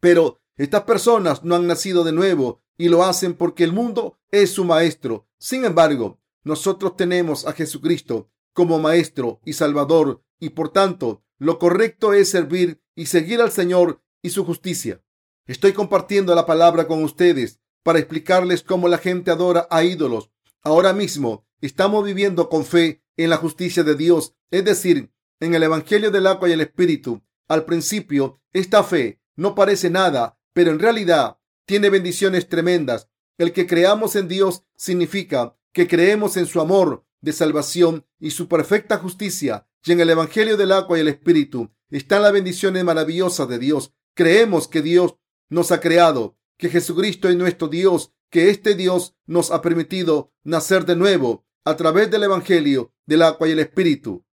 pero 0.00 0.40
estas 0.56 0.82
personas 0.82 1.44
no 1.44 1.54
han 1.54 1.66
nacido 1.66 2.04
de 2.04 2.12
nuevo 2.12 2.63
y 2.76 2.88
lo 2.88 3.04
hacen 3.04 3.34
porque 3.34 3.64
el 3.64 3.72
mundo 3.72 4.18
es 4.30 4.50
su 4.50 4.64
maestro. 4.64 5.28
Sin 5.38 5.64
embargo, 5.64 6.20
nosotros 6.42 6.96
tenemos 6.96 7.46
a 7.46 7.52
Jesucristo 7.52 8.30
como 8.52 8.78
maestro 8.78 9.40
y 9.44 9.54
salvador 9.54 10.22
y 10.38 10.50
por 10.50 10.70
tanto 10.70 11.24
lo 11.38 11.58
correcto 11.58 12.12
es 12.12 12.30
servir 12.30 12.82
y 12.94 13.06
seguir 13.06 13.40
al 13.40 13.50
Señor 13.50 14.02
y 14.22 14.30
su 14.30 14.44
justicia. 14.44 15.02
Estoy 15.46 15.72
compartiendo 15.72 16.34
la 16.34 16.46
palabra 16.46 16.86
con 16.86 17.02
ustedes 17.02 17.60
para 17.82 17.98
explicarles 17.98 18.62
cómo 18.62 18.88
la 18.88 18.98
gente 18.98 19.30
adora 19.30 19.66
a 19.70 19.84
ídolos. 19.84 20.30
Ahora 20.62 20.92
mismo 20.92 21.46
estamos 21.60 22.04
viviendo 22.04 22.48
con 22.48 22.64
fe 22.64 23.02
en 23.16 23.30
la 23.30 23.36
justicia 23.36 23.84
de 23.84 23.94
Dios, 23.94 24.34
es 24.50 24.64
decir, 24.64 25.12
en 25.40 25.54
el 25.54 25.62
Evangelio 25.62 26.10
del 26.10 26.26
agua 26.26 26.48
y 26.48 26.52
el 26.52 26.60
Espíritu. 26.60 27.22
Al 27.48 27.64
principio, 27.64 28.40
esta 28.52 28.82
fe 28.82 29.20
no 29.36 29.54
parece 29.54 29.90
nada, 29.90 30.38
pero 30.52 30.70
en 30.70 30.78
realidad 30.78 31.38
tiene 31.66 31.90
bendiciones 31.90 32.48
tremendas. 32.48 33.08
El 33.38 33.52
que 33.52 33.66
creamos 33.66 34.16
en 34.16 34.28
Dios 34.28 34.64
significa 34.76 35.56
que 35.72 35.88
creemos 35.88 36.36
en 36.36 36.46
su 36.46 36.60
amor 36.60 37.04
de 37.20 37.32
salvación 37.32 38.06
y 38.20 38.30
su 38.30 38.48
perfecta 38.48 38.98
justicia. 38.98 39.66
Y 39.84 39.92
en 39.92 40.00
el 40.00 40.10
Evangelio 40.10 40.56
del 40.56 40.72
agua 40.72 40.96
y 40.96 41.00
el 41.00 41.08
Espíritu 41.08 41.70
están 41.90 42.22
las 42.22 42.32
bendiciones 42.32 42.84
maravillosas 42.84 43.48
de 43.48 43.58
Dios. 43.58 43.92
Creemos 44.14 44.68
que 44.68 44.82
Dios 44.82 45.16
nos 45.48 45.72
ha 45.72 45.80
creado, 45.80 46.38
que 46.56 46.68
Jesucristo 46.68 47.28
es 47.28 47.36
nuestro 47.36 47.68
Dios, 47.68 48.12
que 48.30 48.50
este 48.50 48.74
Dios 48.74 49.16
nos 49.26 49.50
ha 49.50 49.60
permitido 49.62 50.32
nacer 50.42 50.86
de 50.86 50.96
nuevo 50.96 51.44
a 51.64 51.76
través 51.76 52.10
del 52.10 52.22
Evangelio 52.24 52.92
del 53.06 53.22
agua 53.22 53.48
y 53.48 53.52
el 53.52 53.58
Espíritu. 53.58 54.24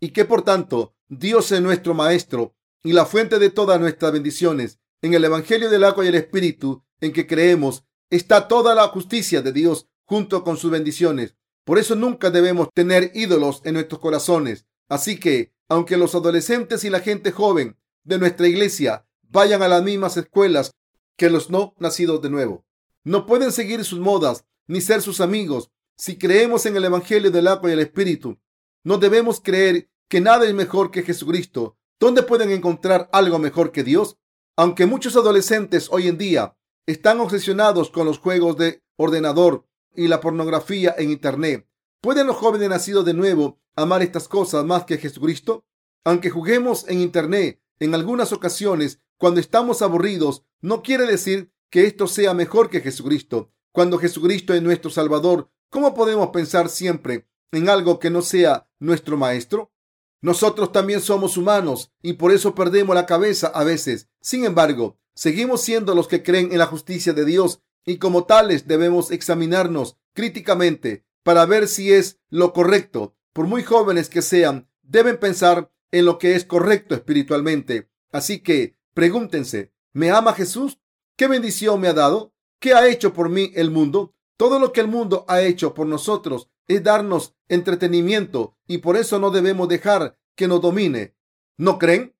Y 0.00 0.10
que 0.10 0.24
por 0.24 0.42
tanto 0.42 0.96
Dios 1.08 1.52
es 1.52 1.60
nuestro 1.60 1.94
Maestro 1.94 2.56
y 2.82 2.92
la 2.92 3.04
fuente 3.04 3.38
de 3.38 3.50
todas 3.50 3.78
nuestras 3.80 4.12
bendiciones. 4.12 4.79
En 5.02 5.14
el 5.14 5.24
Evangelio 5.24 5.70
del 5.70 5.84
agua 5.84 6.04
y 6.04 6.08
el 6.08 6.14
Espíritu 6.14 6.84
en 7.00 7.12
que 7.12 7.26
creemos 7.26 7.84
está 8.10 8.48
toda 8.48 8.74
la 8.74 8.88
justicia 8.88 9.40
de 9.40 9.52
Dios 9.52 9.88
junto 10.04 10.44
con 10.44 10.58
sus 10.58 10.70
bendiciones. 10.70 11.36
Por 11.64 11.78
eso 11.78 11.94
nunca 11.94 12.30
debemos 12.30 12.68
tener 12.74 13.10
ídolos 13.14 13.62
en 13.64 13.74
nuestros 13.74 14.00
corazones. 14.00 14.66
Así 14.90 15.18
que, 15.18 15.54
aunque 15.68 15.96
los 15.96 16.14
adolescentes 16.14 16.84
y 16.84 16.90
la 16.90 17.00
gente 17.00 17.32
joven 17.32 17.78
de 18.04 18.18
nuestra 18.18 18.46
iglesia 18.46 19.06
vayan 19.22 19.62
a 19.62 19.68
las 19.68 19.82
mismas 19.82 20.18
escuelas 20.18 20.72
que 21.16 21.30
los 21.30 21.48
no 21.48 21.74
nacidos 21.78 22.20
de 22.20 22.28
nuevo, 22.28 22.66
no 23.02 23.24
pueden 23.24 23.52
seguir 23.52 23.84
sus 23.84 24.00
modas 24.00 24.44
ni 24.66 24.82
ser 24.82 25.00
sus 25.00 25.22
amigos. 25.22 25.70
Si 25.96 26.18
creemos 26.18 26.66
en 26.66 26.76
el 26.76 26.84
Evangelio 26.84 27.30
del 27.30 27.46
agua 27.46 27.70
y 27.70 27.72
el 27.72 27.80
Espíritu, 27.80 28.38
no 28.84 28.98
debemos 28.98 29.40
creer 29.40 29.88
que 30.08 30.20
nada 30.20 30.46
es 30.46 30.52
mejor 30.52 30.90
que 30.90 31.04
Jesucristo. 31.04 31.78
¿Dónde 31.98 32.22
pueden 32.22 32.50
encontrar 32.50 33.08
algo 33.12 33.38
mejor 33.38 33.72
que 33.72 33.84
Dios? 33.84 34.18
Aunque 34.60 34.84
muchos 34.84 35.16
adolescentes 35.16 35.88
hoy 35.90 36.06
en 36.06 36.18
día 36.18 36.54
están 36.84 37.18
obsesionados 37.20 37.88
con 37.88 38.04
los 38.04 38.18
juegos 38.18 38.58
de 38.58 38.82
ordenador 38.96 39.66
y 39.96 40.06
la 40.06 40.20
pornografía 40.20 40.94
en 40.98 41.10
Internet, 41.10 41.66
¿pueden 42.02 42.26
los 42.26 42.36
jóvenes 42.36 42.68
nacidos 42.68 43.06
de 43.06 43.14
nuevo 43.14 43.58
amar 43.74 44.02
estas 44.02 44.28
cosas 44.28 44.66
más 44.66 44.84
que 44.84 44.98
Jesucristo? 44.98 45.64
Aunque 46.04 46.28
juguemos 46.28 46.86
en 46.88 47.00
Internet 47.00 47.62
en 47.78 47.94
algunas 47.94 48.34
ocasiones 48.34 49.00
cuando 49.16 49.40
estamos 49.40 49.80
aburridos, 49.80 50.44
no 50.60 50.82
quiere 50.82 51.06
decir 51.06 51.50
que 51.70 51.86
esto 51.86 52.06
sea 52.06 52.34
mejor 52.34 52.68
que 52.68 52.82
Jesucristo. 52.82 53.50
Cuando 53.72 53.96
Jesucristo 53.96 54.52
es 54.52 54.60
nuestro 54.60 54.90
Salvador, 54.90 55.50
¿cómo 55.70 55.94
podemos 55.94 56.28
pensar 56.34 56.68
siempre 56.68 57.26
en 57.50 57.70
algo 57.70 57.98
que 57.98 58.10
no 58.10 58.20
sea 58.20 58.68
nuestro 58.78 59.16
Maestro? 59.16 59.72
Nosotros 60.22 60.72
también 60.72 61.00
somos 61.00 61.36
humanos 61.36 61.92
y 62.02 62.14
por 62.14 62.32
eso 62.32 62.54
perdemos 62.54 62.94
la 62.94 63.06
cabeza 63.06 63.48
a 63.48 63.64
veces. 63.64 64.08
Sin 64.20 64.44
embargo, 64.44 64.98
seguimos 65.14 65.62
siendo 65.62 65.94
los 65.94 66.08
que 66.08 66.22
creen 66.22 66.52
en 66.52 66.58
la 66.58 66.66
justicia 66.66 67.12
de 67.12 67.24
Dios 67.24 67.62
y 67.86 67.96
como 67.98 68.24
tales 68.24 68.66
debemos 68.66 69.10
examinarnos 69.10 69.96
críticamente 70.12 71.04
para 71.22 71.46
ver 71.46 71.68
si 71.68 71.92
es 71.92 72.18
lo 72.28 72.52
correcto. 72.52 73.16
Por 73.32 73.46
muy 73.46 73.62
jóvenes 73.62 74.08
que 74.08 74.22
sean, 74.22 74.68
deben 74.82 75.18
pensar 75.18 75.70
en 75.90 76.04
lo 76.04 76.18
que 76.18 76.34
es 76.34 76.44
correcto 76.44 76.94
espiritualmente. 76.94 77.88
Así 78.12 78.40
que 78.40 78.76
pregúntense, 78.94 79.72
¿me 79.92 80.10
ama 80.10 80.34
Jesús? 80.34 80.78
¿Qué 81.16 81.28
bendición 81.28 81.80
me 81.80 81.88
ha 81.88 81.94
dado? 81.94 82.34
¿Qué 82.58 82.74
ha 82.74 82.88
hecho 82.88 83.14
por 83.14 83.30
mí 83.30 83.52
el 83.54 83.70
mundo? 83.70 84.14
Todo 84.36 84.58
lo 84.58 84.72
que 84.72 84.80
el 84.80 84.88
mundo 84.88 85.24
ha 85.28 85.42
hecho 85.42 85.74
por 85.74 85.86
nosotros 85.86 86.48
es 86.70 86.84
darnos 86.84 87.34
entretenimiento 87.48 88.56
y 88.68 88.78
por 88.78 88.96
eso 88.96 89.18
no 89.18 89.32
debemos 89.32 89.68
dejar 89.68 90.16
que 90.36 90.46
nos 90.46 90.60
domine. 90.60 91.16
¿No 91.58 91.80
creen? 91.80 92.14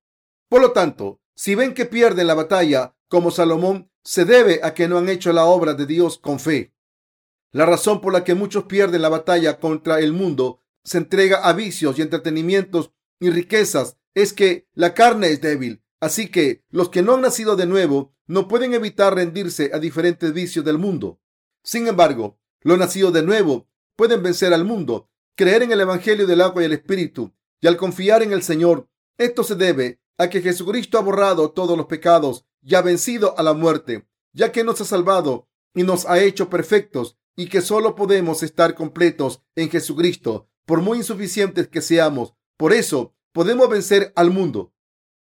Por 0.49 0.61
lo 0.61 0.73
tanto, 0.73 1.21
si 1.35 1.55
ven 1.55 1.73
que 1.73 1.85
pierden 1.85 2.27
la 2.27 2.33
batalla 2.33 2.93
como 3.07 3.31
Salomón, 3.31 3.89
se 4.03 4.25
debe 4.25 4.59
a 4.61 4.73
que 4.73 4.89
no 4.89 4.97
han 4.97 5.07
hecho 5.07 5.31
la 5.31 5.45
obra 5.45 5.73
de 5.73 5.85
Dios 5.85 6.17
con 6.17 6.37
fe. 6.37 6.73
La 7.51 7.65
razón 7.65 8.01
por 8.01 8.11
la 8.11 8.25
que 8.25 8.35
muchos 8.35 8.65
pierden 8.65 9.01
la 9.01 9.07
batalla 9.07 9.57
contra 9.57 10.01
el 10.01 10.11
mundo, 10.11 10.61
se 10.83 10.97
entrega 10.97 11.47
a 11.47 11.53
vicios 11.53 11.97
y 11.97 12.01
entretenimientos 12.01 12.91
y 13.21 13.29
riquezas, 13.29 13.97
es 14.13 14.33
que 14.33 14.67
la 14.73 14.93
carne 14.93 15.29
es 15.29 15.39
débil. 15.39 15.81
Así 16.01 16.27
que 16.27 16.65
los 16.69 16.89
que 16.89 17.03
no 17.03 17.13
han 17.13 17.21
nacido 17.21 17.55
de 17.55 17.67
nuevo 17.67 18.13
no 18.27 18.49
pueden 18.49 18.73
evitar 18.73 19.15
rendirse 19.15 19.71
a 19.73 19.79
diferentes 19.79 20.33
vicios 20.33 20.65
del 20.65 20.77
mundo. 20.77 21.21
Sin 21.63 21.87
embargo, 21.87 22.37
los 22.61 22.77
nacidos 22.77 23.13
de 23.13 23.23
nuevo 23.23 23.67
pueden 23.95 24.23
vencer 24.23 24.53
al 24.53 24.65
mundo, 24.65 25.09
creer 25.35 25.63
en 25.63 25.71
el 25.71 25.81
Evangelio 25.81 26.27
del 26.27 26.41
agua 26.41 26.61
y 26.61 26.65
el 26.65 26.73
Espíritu, 26.73 27.33
y 27.59 27.67
al 27.67 27.77
confiar 27.77 28.23
en 28.23 28.33
el 28.33 28.43
Señor. 28.43 28.89
Esto 29.17 29.43
se 29.43 29.55
debe 29.55 30.01
a 30.17 30.29
que 30.29 30.41
Jesucristo 30.41 30.97
ha 30.97 31.01
borrado 31.01 31.51
todos 31.51 31.77
los 31.77 31.85
pecados 31.87 32.45
y 32.61 32.75
ha 32.75 32.81
vencido 32.81 33.37
a 33.37 33.43
la 33.43 33.53
muerte, 33.53 34.07
ya 34.33 34.51
que 34.51 34.63
nos 34.63 34.81
ha 34.81 34.85
salvado 34.85 35.47
y 35.73 35.83
nos 35.83 36.05
ha 36.05 36.19
hecho 36.19 36.49
perfectos 36.49 37.17
y 37.35 37.47
que 37.47 37.61
solo 37.61 37.95
podemos 37.95 38.43
estar 38.43 38.75
completos 38.75 39.41
en 39.55 39.69
Jesucristo, 39.69 40.49
por 40.65 40.81
muy 40.81 40.99
insuficientes 40.99 41.67
que 41.67 41.81
seamos. 41.81 42.33
Por 42.57 42.73
eso 42.73 43.15
podemos 43.31 43.69
vencer 43.69 44.11
al 44.15 44.31
mundo. 44.31 44.73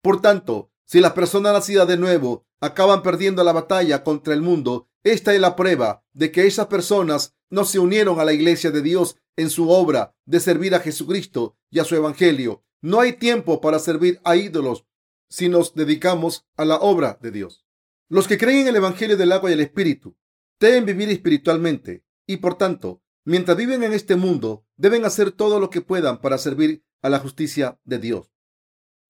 Por 0.01 0.21
tanto, 0.21 0.71
si 0.85 0.99
las 0.99 1.13
personas 1.13 1.53
nacidas 1.53 1.87
de 1.87 1.97
nuevo 1.97 2.45
acaban 2.59 3.01
perdiendo 3.01 3.43
la 3.43 3.53
batalla 3.53 4.03
contra 4.03 4.33
el 4.33 4.41
mundo, 4.41 4.89
esta 5.03 5.33
es 5.33 5.41
la 5.41 5.55
prueba 5.55 6.03
de 6.13 6.31
que 6.31 6.45
esas 6.45 6.67
personas 6.67 7.35
no 7.53 7.65
se 7.65 7.77
unieron 7.77 8.19
a 8.19 8.25
la 8.25 8.33
iglesia 8.33 8.71
de 8.71 8.81
Dios 8.81 9.15
en 9.35 9.51
su 9.51 9.69
obra 9.69 10.15
de 10.25 10.39
servir 10.39 10.73
a 10.73 10.79
Jesucristo 10.79 11.55
y 11.69 11.77
a 11.77 11.83
su 11.83 11.95
evangelio. 11.95 12.63
No 12.81 12.99
hay 12.99 13.13
tiempo 13.13 13.61
para 13.61 13.77
servir 13.77 14.19
a 14.23 14.35
ídolos 14.35 14.87
si 15.29 15.49
nos 15.49 15.75
dedicamos 15.75 16.47
a 16.57 16.65
la 16.65 16.77
obra 16.77 17.19
de 17.21 17.29
Dios. 17.29 17.63
Los 18.09 18.27
que 18.27 18.39
creen 18.39 18.61
en 18.61 18.69
el 18.69 18.77
evangelio 18.77 19.17
del 19.17 19.31
agua 19.31 19.51
y 19.51 19.53
el 19.53 19.59
espíritu 19.59 20.17
deben 20.59 20.83
vivir 20.83 21.09
espiritualmente 21.09 22.03
y 22.25 22.37
por 22.37 22.55
tanto, 22.55 23.03
mientras 23.23 23.55
viven 23.55 23.83
en 23.83 23.93
este 23.93 24.15
mundo, 24.15 24.65
deben 24.75 25.05
hacer 25.05 25.31
todo 25.31 25.59
lo 25.59 25.69
que 25.69 25.81
puedan 25.81 26.21
para 26.21 26.39
servir 26.39 26.83
a 27.03 27.09
la 27.09 27.19
justicia 27.19 27.79
de 27.83 27.99
Dios. 27.99 28.33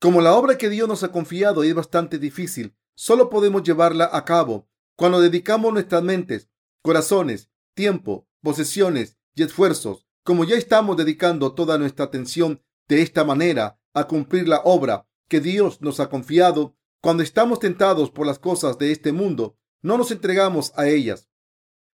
Como 0.01 0.19
la 0.19 0.35
obra 0.35 0.57
que 0.57 0.67
Dios 0.67 0.89
nos 0.89 1.03
ha 1.03 1.13
confiado 1.13 1.63
es 1.63 1.73
bastante 1.73 2.19
difícil, 2.19 2.75
solo 2.93 3.29
podemos 3.29 3.63
llevarla 3.63 4.09
a 4.11 4.25
cabo 4.25 4.67
cuando 4.97 5.21
dedicamos 5.21 5.71
nuestras 5.71 6.03
mentes, 6.03 6.49
corazones, 6.81 7.49
tiempo, 7.73 8.27
posesiones 8.43 9.17
y 9.33 9.41
esfuerzos. 9.41 10.05
Como 10.23 10.43
ya 10.43 10.55
estamos 10.55 10.95
dedicando 10.97 11.53
toda 11.53 11.77
nuestra 11.79 12.05
atención 12.05 12.61
de 12.87 13.01
esta 13.01 13.23
manera 13.23 13.79
a 13.93 14.07
cumplir 14.07 14.47
la 14.47 14.61
obra 14.63 15.07
que 15.27 15.39
Dios 15.39 15.81
nos 15.81 15.99
ha 15.99 16.09
confiado, 16.09 16.75
cuando 17.01 17.23
estamos 17.23 17.59
tentados 17.59 18.11
por 18.11 18.27
las 18.27 18.39
cosas 18.39 18.77
de 18.77 18.91
este 18.91 19.11
mundo, 19.11 19.57
no 19.81 19.97
nos 19.97 20.11
entregamos 20.11 20.71
a 20.75 20.87
ellas. 20.87 21.29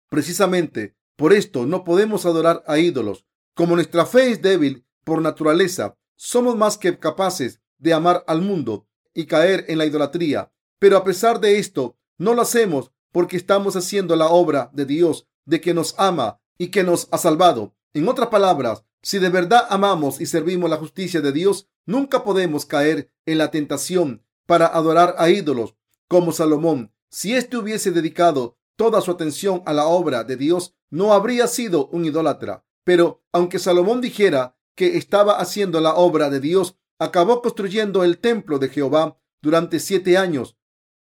Precisamente 0.09 0.97
Por 1.15 1.33
esto 1.33 1.65
no 1.65 1.83
podemos 1.83 2.25
adorar 2.25 2.63
a 2.65 2.79
ídolos. 2.79 3.25
Como 3.53 3.75
nuestra 3.75 4.05
fe 4.05 4.31
es 4.31 4.41
débil 4.41 4.85
por 5.03 5.21
naturaleza, 5.21 5.97
somos 6.15 6.55
más 6.55 6.77
que 6.77 6.97
capaces 6.97 7.61
de 7.77 7.93
amar 7.93 8.23
al 8.27 8.41
mundo 8.41 8.87
y 9.13 9.25
caer 9.25 9.65
en 9.67 9.79
la 9.79 9.85
idolatría. 9.85 10.53
Pero 10.79 10.95
a 10.95 11.03
pesar 11.03 11.41
de 11.41 11.59
esto, 11.59 11.97
no 12.17 12.33
lo 12.33 12.41
hacemos 12.41 12.93
porque 13.11 13.35
estamos 13.35 13.75
haciendo 13.75 14.15
la 14.15 14.27
obra 14.27 14.69
de 14.73 14.85
Dios, 14.85 15.27
de 15.45 15.61
que 15.61 15.73
nos 15.73 15.95
ama 15.97 16.41
y 16.57 16.69
que 16.69 16.83
nos 16.83 17.07
ha 17.11 17.17
salvado. 17.17 17.75
En 17.93 18.07
otras 18.07 18.29
palabras, 18.29 18.85
si 19.01 19.19
de 19.19 19.29
verdad 19.29 19.65
amamos 19.69 20.19
y 20.19 20.25
servimos 20.25 20.69
la 20.69 20.77
justicia 20.77 21.21
de 21.21 21.31
Dios, 21.31 21.67
nunca 21.85 22.23
podemos 22.23 22.65
caer 22.65 23.11
en 23.25 23.37
la 23.37 23.51
tentación 23.51 24.23
para 24.45 24.67
adorar 24.67 25.15
a 25.17 25.29
ídolos 25.29 25.75
como 26.07 26.31
Salomón. 26.31 26.93
Si 27.09 27.33
éste 27.33 27.57
hubiese 27.57 27.91
dedicado 27.91 28.57
toda 28.75 29.01
su 29.01 29.11
atención 29.11 29.63
a 29.65 29.73
la 29.73 29.87
obra 29.87 30.23
de 30.23 30.35
Dios, 30.37 30.75
no 30.89 31.13
habría 31.13 31.47
sido 31.47 31.87
un 31.87 32.05
idólatra. 32.05 32.65
Pero 32.83 33.23
aunque 33.31 33.59
Salomón 33.59 34.01
dijera 34.01 34.57
que 34.75 34.97
estaba 34.97 35.39
haciendo 35.39 35.81
la 35.81 35.95
obra 35.95 36.29
de 36.29 36.39
Dios, 36.39 36.77
acabó 36.99 37.41
construyendo 37.41 38.03
el 38.03 38.19
templo 38.19 38.59
de 38.59 38.69
Jehová 38.69 39.17
durante 39.41 39.79
siete 39.79 40.17
años, 40.17 40.57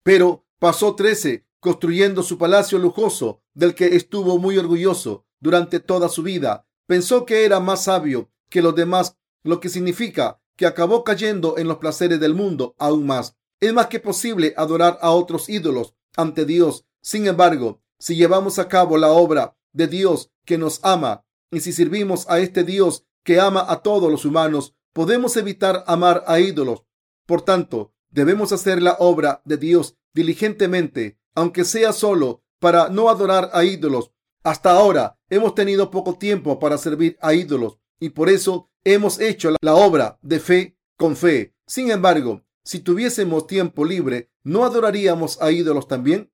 pero 0.04 0.46
pasó 0.60 0.96
trece 0.96 1.46
construyendo 1.64 2.24
su 2.24 2.38
palacio 2.38 2.78
lujoso, 2.78 3.42
del 3.54 3.74
que 3.74 3.96
estuvo 3.96 4.38
muy 4.38 4.58
orgulloso 4.58 5.26
durante 5.40 5.80
toda 5.80 6.10
su 6.10 6.22
vida. 6.22 6.68
Pensó 6.86 7.26
que 7.26 7.46
era 7.46 7.62
más 7.62 7.86
sabio 7.86 8.30
que 8.50 8.62
los 8.62 8.76
demás, 8.76 9.16
lo 9.44 9.62
que 9.62 9.70
significa 9.70 10.42
que 10.58 10.66
acabó 10.66 11.06
cayendo 11.06 11.58
en 11.58 11.70
los 11.70 11.78
placeres 11.78 12.20
del 12.20 12.36
mundo 12.36 12.76
aún 12.78 13.06
más. 13.08 13.38
Es 13.62 13.74
más 13.74 13.88
que 13.88 14.02
posible 14.02 14.54
adorar 14.58 15.00
a 15.02 15.12
otros 15.12 15.48
ídolos 15.48 15.96
ante 16.18 16.44
Dios. 16.44 16.86
Sin 17.02 17.28
embargo, 17.28 17.82
si 17.98 18.18
llevamos 18.18 18.60
a 18.60 18.68
cabo 18.68 18.98
la 18.98 19.12
obra 19.14 19.56
de 19.72 19.88
Dios 19.88 20.32
que 20.44 20.58
nos 20.58 20.82
ama 20.84 21.26
y 21.50 21.62
si 21.62 21.72
servimos 21.72 22.30
a 22.30 22.40
este 22.40 22.66
Dios 22.66 23.06
que 23.24 23.40
ama 23.40 23.66
a 23.70 23.82
todos 23.82 24.12
los 24.12 24.26
humanos, 24.26 24.76
podemos 24.92 25.38
evitar 25.38 25.86
amar 25.88 26.26
a 26.28 26.42
ídolos. 26.42 26.84
Por 27.26 27.42
tanto, 27.42 27.94
debemos 28.10 28.52
hacer 28.52 28.82
la 28.82 28.98
obra 29.00 29.42
de 29.46 29.56
Dios 29.56 29.96
diligentemente, 30.14 31.18
aunque 31.36 31.66
sea 31.66 31.94
solo 31.94 32.44
para 32.60 32.90
no 32.90 33.10
adorar 33.10 33.50
a 33.54 33.64
ídolos. 33.64 34.12
Hasta 34.44 34.72
ahora 34.72 35.18
hemos 35.30 35.56
tenido 35.56 35.90
poco 35.90 36.18
tiempo 36.18 36.60
para 36.60 36.78
servir 36.78 37.18
a 37.22 37.34
ídolos 37.34 37.80
y 38.00 38.10
por 38.10 38.30
eso 38.30 38.70
hemos 38.84 39.20
hecho 39.20 39.56
la 39.62 39.76
obra 39.76 40.20
de 40.22 40.40
fe 40.40 40.78
con 40.98 41.16
fe. 41.16 41.56
Sin 41.66 41.92
embargo, 41.92 42.44
si 42.64 42.80
tuviésemos 42.80 43.48
tiempo 43.48 43.86
libre, 43.86 44.32
¿no 44.44 44.66
adoraríamos 44.66 45.42
a 45.42 45.52
ídolos 45.52 45.88
también? 45.88 46.32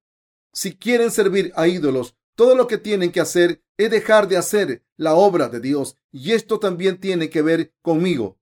Si 0.54 0.76
quieren 0.76 1.12
servir 1.12 1.52
a 1.56 1.68
ídolos, 1.68 2.16
todo 2.36 2.56
lo 2.56 2.68
que 2.68 2.78
tienen 2.78 3.12
que 3.12 3.20
hacer 3.20 3.64
es 3.78 3.92
dejar 3.92 4.28
de 4.28 4.38
hacer 4.38 4.84
la 4.98 5.14
obra 5.16 5.50
de 5.50 5.60
Dios. 5.60 5.96
Y 6.12 6.32
esto 6.32 6.60
también 6.60 7.00
tiene 7.00 7.30
que 7.30 7.42
ver 7.42 7.74
conmigo. 7.82 8.40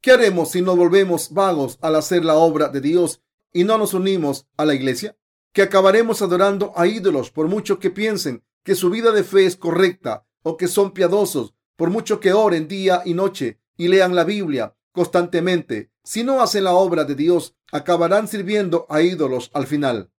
¿Qué 0.00 0.12
haremos 0.12 0.50
si 0.50 0.62
nos 0.62 0.76
volvemos 0.76 1.32
vagos 1.32 1.78
al 1.80 1.96
hacer 1.96 2.24
la 2.24 2.36
obra 2.36 2.68
de 2.68 2.80
Dios 2.80 3.22
y 3.52 3.64
no 3.64 3.78
nos 3.78 3.94
unimos 3.94 4.46
a 4.56 4.64
la 4.64 4.74
iglesia? 4.74 5.16
Que 5.52 5.62
acabaremos 5.62 6.22
adorando 6.22 6.72
a 6.76 6.86
ídolos 6.86 7.30
por 7.30 7.48
mucho 7.48 7.78
que 7.78 7.90
piensen 7.90 8.44
que 8.64 8.74
su 8.74 8.90
vida 8.90 9.12
de 9.12 9.24
fe 9.24 9.46
es 9.46 9.56
correcta 9.56 10.26
o 10.42 10.56
que 10.56 10.68
son 10.68 10.92
piadosos, 10.92 11.54
por 11.76 11.90
mucho 11.90 12.20
que 12.20 12.32
oren 12.32 12.68
día 12.68 13.02
y 13.04 13.14
noche 13.14 13.60
y 13.76 13.88
lean 13.88 14.14
la 14.14 14.24
Biblia 14.24 14.76
constantemente. 14.92 15.90
Si 16.04 16.24
no 16.24 16.42
hacen 16.42 16.64
la 16.64 16.72
obra 16.72 17.04
de 17.04 17.14
Dios, 17.14 17.56
acabarán 17.70 18.28
sirviendo 18.28 18.86
a 18.88 19.02
ídolos 19.02 19.50
al 19.54 19.66
final. 19.66 20.10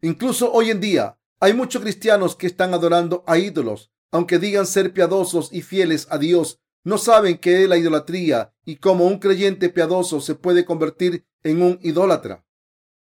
Incluso 0.00 0.52
hoy 0.52 0.70
en 0.70 0.80
día 0.80 1.18
hay 1.40 1.52
muchos 1.52 1.82
cristianos 1.82 2.36
que 2.36 2.46
están 2.46 2.74
adorando 2.74 3.24
a 3.26 3.38
ídolos, 3.38 3.92
aunque 4.10 4.38
digan 4.38 4.66
ser 4.66 4.92
piadosos 4.92 5.52
y 5.52 5.62
fieles 5.62 6.06
a 6.10 6.18
Dios. 6.18 6.60
No 6.84 6.98
saben 6.98 7.38
qué 7.38 7.62
es 7.62 7.68
la 7.68 7.76
idolatría 7.76 8.54
y 8.64 8.76
cómo 8.76 9.06
un 9.06 9.18
creyente 9.18 9.68
piadoso 9.68 10.20
se 10.20 10.34
puede 10.34 10.64
convertir 10.64 11.26
en 11.42 11.62
un 11.62 11.78
idólatra. 11.82 12.44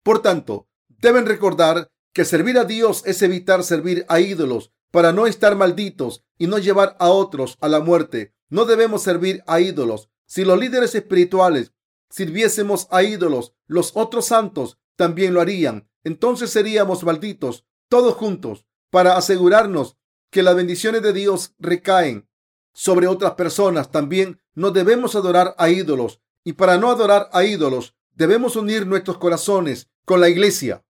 Por 0.02 0.22
tanto, 0.22 0.68
deben 1.04 1.26
recordar 1.26 1.92
que 2.13 2.24
servir 2.24 2.58
a 2.58 2.63
Dios 2.63 3.04
es 3.06 3.22
evitar 3.22 3.63
servir 3.63 4.06
a 4.08 4.22
ídolos 4.22 4.72
para 4.89 5.12
no 5.12 5.28
estar 5.28 5.56
malditos 5.56 6.24
y 6.38 6.48
no 6.48 6.60
llevar 6.60 6.96
a 6.98 7.10
otros 7.10 7.58
a 7.60 7.68
la 7.68 7.82
muerte. 7.82 8.34
No 8.50 8.63
debemos 8.63 9.04
servir 9.04 9.44
a 9.46 9.60
ídolos. 9.60 10.10
Si 10.26 10.46
los 10.46 10.58
líderes 10.58 10.96
espirituales 10.96 11.74
sirviésemos 12.10 12.88
a 12.89 13.04
ídolos, 13.04 13.54
los 13.68 13.92
otros 13.96 14.28
santos 14.28 14.78
también 14.96 15.34
lo 15.34 15.42
harían. 15.42 15.89
Entonces 16.06 16.52
seríamos 16.52 17.04
malditos 17.04 17.66
todos 17.89 18.13
juntos 18.16 18.66
para 18.89 19.18
asegurarnos 19.18 19.98
que 20.30 20.42
las 20.42 20.56
bendiciones 20.56 21.02
de 21.02 21.12
Dios 21.12 21.54
recaen 21.60 22.30
sobre 22.74 23.08
otras 23.08 23.34
personas. 23.34 23.92
También 23.92 24.39
no 24.54 24.72
debemos 24.72 25.16
adorar 25.16 25.54
a 25.58 25.70
ídolos 25.70 26.22
y 26.46 26.54
para 26.54 26.78
no 26.78 26.89
adorar 26.89 27.30
a 27.34 27.44
ídolos 27.44 27.94
debemos 28.13 28.56
unir 28.56 28.88
nuestros 28.88 29.18
corazones 29.18 29.89
con 30.06 30.22
la 30.22 30.30
iglesia 30.30 30.86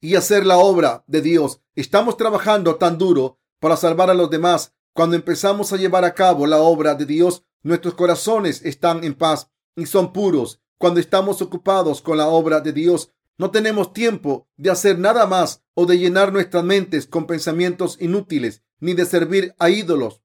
y 0.00 0.14
hacer 0.14 0.46
la 0.46 0.58
obra 0.58 1.04
de 1.06 1.22
Dios. 1.22 1.60
Estamos 1.74 2.16
trabajando 2.16 2.76
tan 2.76 2.98
duro 2.98 3.38
para 3.60 3.76
salvar 3.76 4.10
a 4.10 4.14
los 4.14 4.30
demás. 4.30 4.74
Cuando 4.92 5.16
empezamos 5.16 5.72
a 5.72 5.76
llevar 5.76 6.04
a 6.04 6.14
cabo 6.14 6.46
la 6.46 6.58
obra 6.58 6.94
de 6.94 7.06
Dios, 7.06 7.44
nuestros 7.62 7.94
corazones 7.94 8.62
están 8.64 9.04
en 9.04 9.14
paz 9.14 9.50
y 9.76 9.86
son 9.86 10.12
puros. 10.12 10.60
Cuando 10.78 11.00
estamos 11.00 11.42
ocupados 11.42 12.02
con 12.02 12.16
la 12.16 12.28
obra 12.28 12.60
de 12.60 12.72
Dios, 12.72 13.12
no 13.36 13.50
tenemos 13.50 13.92
tiempo 13.92 14.48
de 14.56 14.70
hacer 14.70 14.98
nada 14.98 15.26
más 15.26 15.62
o 15.74 15.86
de 15.86 15.98
llenar 15.98 16.32
nuestras 16.32 16.64
mentes 16.64 17.06
con 17.06 17.26
pensamientos 17.26 17.96
inútiles, 18.00 18.62
ni 18.80 18.94
de 18.94 19.06
servir 19.06 19.54
a 19.58 19.70
ídolos. 19.70 20.22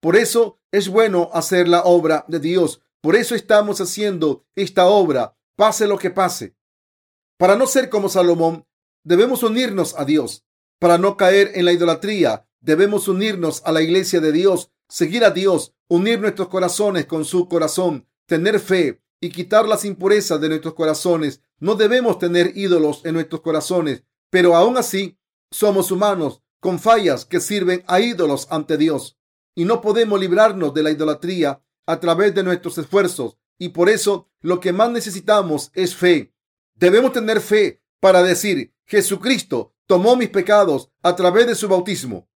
Por 0.00 0.16
eso 0.16 0.60
es 0.70 0.88
bueno 0.88 1.30
hacer 1.32 1.68
la 1.68 1.82
obra 1.82 2.24
de 2.28 2.40
Dios. 2.40 2.80
Por 3.00 3.16
eso 3.16 3.34
estamos 3.34 3.80
haciendo 3.80 4.46
esta 4.54 4.86
obra, 4.86 5.36
pase 5.56 5.86
lo 5.86 5.98
que 5.98 6.10
pase. 6.10 6.56
Para 7.36 7.56
no 7.56 7.66
ser 7.66 7.88
como 7.88 8.08
Salomón, 8.08 8.66
debemos 9.04 9.42
unirnos 9.42 9.94
a 9.98 10.04
Dios. 10.04 10.44
Para 10.78 10.98
no 10.98 11.16
caer 11.16 11.52
en 11.54 11.64
la 11.64 11.72
idolatría, 11.72 12.46
debemos 12.60 13.08
unirnos 13.08 13.62
a 13.64 13.72
la 13.72 13.82
iglesia 13.82 14.20
de 14.20 14.32
Dios, 14.32 14.70
seguir 14.88 15.24
a 15.24 15.30
Dios, 15.30 15.74
unir 15.88 16.20
nuestros 16.20 16.48
corazones 16.48 17.06
con 17.06 17.24
su 17.24 17.48
corazón, 17.48 18.06
tener 18.26 18.60
fe 18.60 19.02
y 19.20 19.30
quitar 19.30 19.66
las 19.66 19.84
impurezas 19.84 20.40
de 20.40 20.48
nuestros 20.48 20.74
corazones. 20.74 21.40
No 21.58 21.74
debemos 21.74 22.18
tener 22.18 22.56
ídolos 22.56 23.04
en 23.04 23.14
nuestros 23.14 23.40
corazones, 23.40 24.04
pero 24.30 24.54
aún 24.54 24.76
así 24.76 25.18
somos 25.50 25.90
humanos 25.90 26.42
con 26.60 26.78
fallas 26.78 27.24
que 27.24 27.40
sirven 27.40 27.84
a 27.86 28.00
ídolos 28.00 28.46
ante 28.50 28.76
Dios 28.76 29.18
y 29.54 29.64
no 29.64 29.80
podemos 29.80 30.20
librarnos 30.20 30.74
de 30.74 30.82
la 30.82 30.90
idolatría 30.90 31.62
a 31.86 32.00
través 32.00 32.34
de 32.34 32.44
nuestros 32.44 32.78
esfuerzos 32.78 33.38
y 33.58 33.70
por 33.70 33.88
eso 33.88 34.28
lo 34.40 34.60
que 34.60 34.72
más 34.72 34.90
necesitamos 34.90 35.72
es 35.74 35.96
fe. 35.96 36.32
Debemos 36.74 37.12
tener 37.12 37.40
fe 37.40 37.82
para 38.00 38.22
decir, 38.22 38.72
Jesucristo 38.88 39.74
tomó 39.86 40.16
mis 40.16 40.30
pecados 40.30 40.90
a 41.02 41.14
través 41.14 41.46
de 41.46 41.54
su 41.54 41.68
bautismo. 41.68 42.30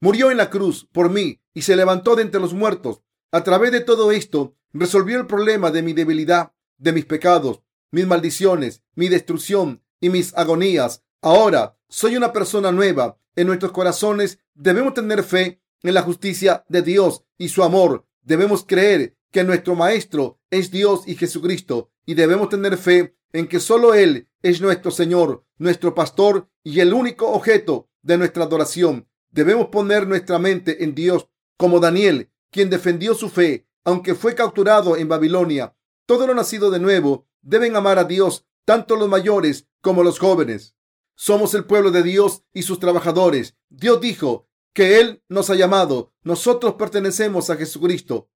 Murió 0.00 0.30
en 0.30 0.36
la 0.36 0.50
cruz 0.50 0.88
por 0.92 1.10
mí 1.10 1.42
y 1.52 1.62
se 1.62 1.74
levantó 1.74 2.14
de 2.14 2.22
entre 2.22 2.40
los 2.40 2.54
muertos. 2.54 3.02
A 3.32 3.42
través 3.42 3.72
de 3.72 3.80
todo 3.80 4.12
esto, 4.12 4.54
resolvió 4.72 5.18
el 5.18 5.26
problema 5.26 5.72
de 5.72 5.82
mi 5.82 5.94
debilidad, 5.94 6.52
de 6.78 6.92
mis 6.92 7.06
pecados, 7.06 7.62
mis 7.90 8.06
maldiciones, 8.06 8.84
mi 8.94 9.08
destrucción 9.08 9.82
y 10.00 10.10
mis 10.10 10.32
agonías. 10.34 11.02
Ahora 11.22 11.76
soy 11.88 12.16
una 12.16 12.32
persona 12.32 12.70
nueva. 12.70 13.18
En 13.34 13.48
nuestros 13.48 13.72
corazones 13.72 14.38
debemos 14.54 14.94
tener 14.94 15.24
fe 15.24 15.60
en 15.82 15.94
la 15.94 16.02
justicia 16.02 16.64
de 16.68 16.82
Dios 16.82 17.24
y 17.36 17.48
su 17.48 17.64
amor. 17.64 18.06
Debemos 18.22 18.64
creer 18.64 19.16
que 19.32 19.42
nuestro 19.42 19.74
Maestro 19.74 20.38
es 20.50 20.70
Dios 20.70 21.02
y 21.08 21.16
Jesucristo 21.16 21.90
y 22.04 22.14
debemos 22.14 22.48
tener 22.48 22.78
fe 22.78 23.15
en 23.36 23.48
que 23.48 23.60
solo 23.60 23.92
Él 23.92 24.30
es 24.40 24.62
nuestro 24.62 24.90
Señor, 24.90 25.44
nuestro 25.58 25.94
Pastor 25.94 26.48
y 26.64 26.80
el 26.80 26.94
único 26.94 27.28
objeto 27.32 27.90
de 28.00 28.16
nuestra 28.16 28.44
adoración. 28.44 29.08
Debemos 29.30 29.66
poner 29.66 30.08
nuestra 30.08 30.38
mente 30.38 30.84
en 30.84 30.94
Dios, 30.94 31.28
como 31.58 31.78
Daniel, 31.78 32.30
quien 32.50 32.70
defendió 32.70 33.14
su 33.14 33.28
fe, 33.28 33.68
aunque 33.84 34.14
fue 34.14 34.34
capturado 34.34 34.96
en 34.96 35.08
Babilonia. 35.08 35.76
Todo 36.06 36.26
lo 36.26 36.32
nacido 36.32 36.70
de 36.70 36.80
nuevo 36.80 37.26
deben 37.42 37.76
amar 37.76 37.98
a 37.98 38.04
Dios, 38.04 38.46
tanto 38.64 38.96
los 38.96 39.08
mayores 39.08 39.68
como 39.82 40.02
los 40.02 40.18
jóvenes. 40.18 40.74
Somos 41.14 41.52
el 41.52 41.64
pueblo 41.64 41.90
de 41.90 42.02
Dios 42.02 42.42
y 42.54 42.62
sus 42.62 42.78
trabajadores. 42.78 43.54
Dios 43.68 44.00
dijo 44.00 44.48
que 44.72 44.98
Él 44.98 45.22
nos 45.28 45.50
ha 45.50 45.56
llamado. 45.56 46.14
Nosotros 46.22 46.76
pertenecemos 46.76 47.50
a 47.50 47.56
Jesucristo. 47.56 48.30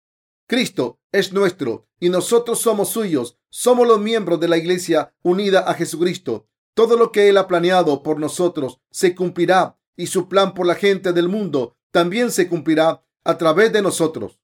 Cristo 0.51 0.99
es 1.13 1.33
nuestro 1.33 1.87
y 2.01 2.09
nosotros 2.09 2.59
somos 2.59 2.89
suyos. 2.89 3.39
Somos 3.51 3.87
los 3.87 4.01
miembros 4.01 4.41
de 4.41 4.49
la 4.49 4.57
iglesia 4.57 5.15
unida 5.23 5.61
a 5.61 5.75
Jesucristo. 5.75 6.49
Todo 6.75 6.97
lo 6.97 7.13
que 7.13 7.29
Él 7.29 7.37
ha 7.37 7.47
planeado 7.47 8.03
por 8.03 8.19
nosotros 8.19 8.81
se 8.91 9.15
cumplirá 9.15 9.79
y 9.97 10.09
su 10.09 10.29
plan 10.29 10.53
por 10.53 10.67
la 10.67 10.75
gente 10.75 11.13
del 11.13 11.29
mundo 11.29 11.77
también 11.93 12.33
se 12.33 12.49
cumplirá 12.49 13.05
a 13.23 13.39
través 13.39 13.73
de 13.73 13.81
nosotros. 13.81 14.41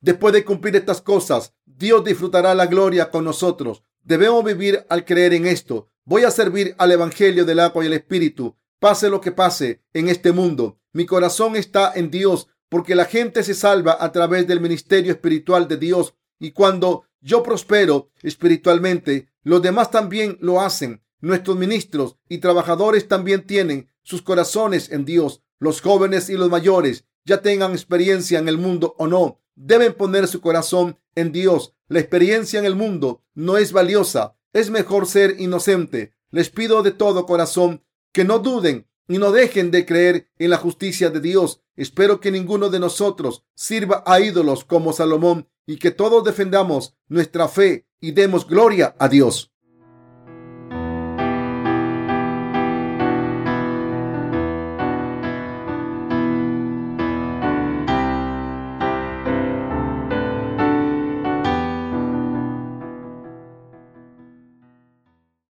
Después 0.00 0.32
de 0.32 0.44
cumplir 0.44 0.76
estas 0.76 1.00
cosas, 1.00 1.54
Dios 1.66 2.04
disfrutará 2.04 2.54
la 2.54 2.66
gloria 2.66 3.10
con 3.10 3.24
nosotros. 3.24 3.82
Debemos 4.04 4.44
vivir 4.44 4.86
al 4.88 5.04
creer 5.04 5.34
en 5.34 5.44
esto. 5.44 5.90
Voy 6.04 6.22
a 6.22 6.30
servir 6.30 6.76
al 6.78 6.92
Evangelio 6.92 7.44
del 7.44 7.58
agua 7.58 7.82
y 7.82 7.88
el 7.88 7.94
Espíritu 7.94 8.56
pase 8.78 9.10
lo 9.10 9.20
que 9.20 9.32
pase 9.32 9.82
en 9.92 10.08
este 10.08 10.30
mundo. 10.30 10.78
Mi 10.92 11.04
corazón 11.04 11.56
está 11.56 11.92
en 11.96 12.12
Dios 12.12 12.46
porque 12.68 12.94
la 12.94 13.04
gente 13.04 13.42
se 13.42 13.54
salva 13.54 13.96
a 13.98 14.12
través 14.12 14.46
del 14.46 14.60
ministerio 14.60 15.12
espiritual 15.12 15.68
de 15.68 15.76
Dios 15.76 16.14
y 16.38 16.52
cuando 16.52 17.04
yo 17.20 17.42
prospero 17.42 18.10
espiritualmente, 18.22 19.28
los 19.42 19.62
demás 19.62 19.90
también 19.90 20.38
lo 20.40 20.60
hacen. 20.60 21.02
Nuestros 21.20 21.56
ministros 21.56 22.16
y 22.28 22.38
trabajadores 22.38 23.08
también 23.08 23.46
tienen 23.46 23.88
sus 24.02 24.22
corazones 24.22 24.90
en 24.90 25.04
Dios. 25.04 25.42
Los 25.58 25.80
jóvenes 25.80 26.30
y 26.30 26.34
los 26.34 26.48
mayores, 26.48 27.04
ya 27.24 27.42
tengan 27.42 27.72
experiencia 27.72 28.38
en 28.38 28.48
el 28.48 28.56
mundo 28.56 28.94
o 28.98 29.08
no, 29.08 29.40
deben 29.56 29.94
poner 29.94 30.28
su 30.28 30.40
corazón 30.40 30.98
en 31.14 31.32
Dios. 31.32 31.74
La 31.88 31.98
experiencia 31.98 32.58
en 32.58 32.64
el 32.64 32.76
mundo 32.76 33.22
no 33.34 33.58
es 33.58 33.72
valiosa. 33.72 34.36
Es 34.52 34.70
mejor 34.70 35.06
ser 35.06 35.40
inocente. 35.40 36.14
Les 36.30 36.50
pido 36.50 36.82
de 36.82 36.92
todo 36.92 37.26
corazón 37.26 37.82
que 38.12 38.24
no 38.24 38.38
duden 38.38 38.87
y 39.08 39.18
no 39.18 39.32
dejen 39.32 39.70
de 39.70 39.86
creer 39.86 40.28
en 40.38 40.50
la 40.50 40.58
justicia 40.58 41.10
de 41.10 41.20
Dios. 41.20 41.62
Espero 41.76 42.20
que 42.20 42.30
ninguno 42.30 42.68
de 42.68 42.78
nosotros 42.78 43.44
sirva 43.54 44.04
a 44.06 44.20
ídolos 44.20 44.64
como 44.64 44.92
Salomón 44.92 45.48
y 45.66 45.78
que 45.78 45.90
todos 45.90 46.22
defendamos 46.22 46.94
nuestra 47.08 47.48
fe 47.48 47.86
y 48.00 48.12
demos 48.12 48.46
gloria 48.46 48.94
a 48.98 49.08
Dios. 49.08 49.52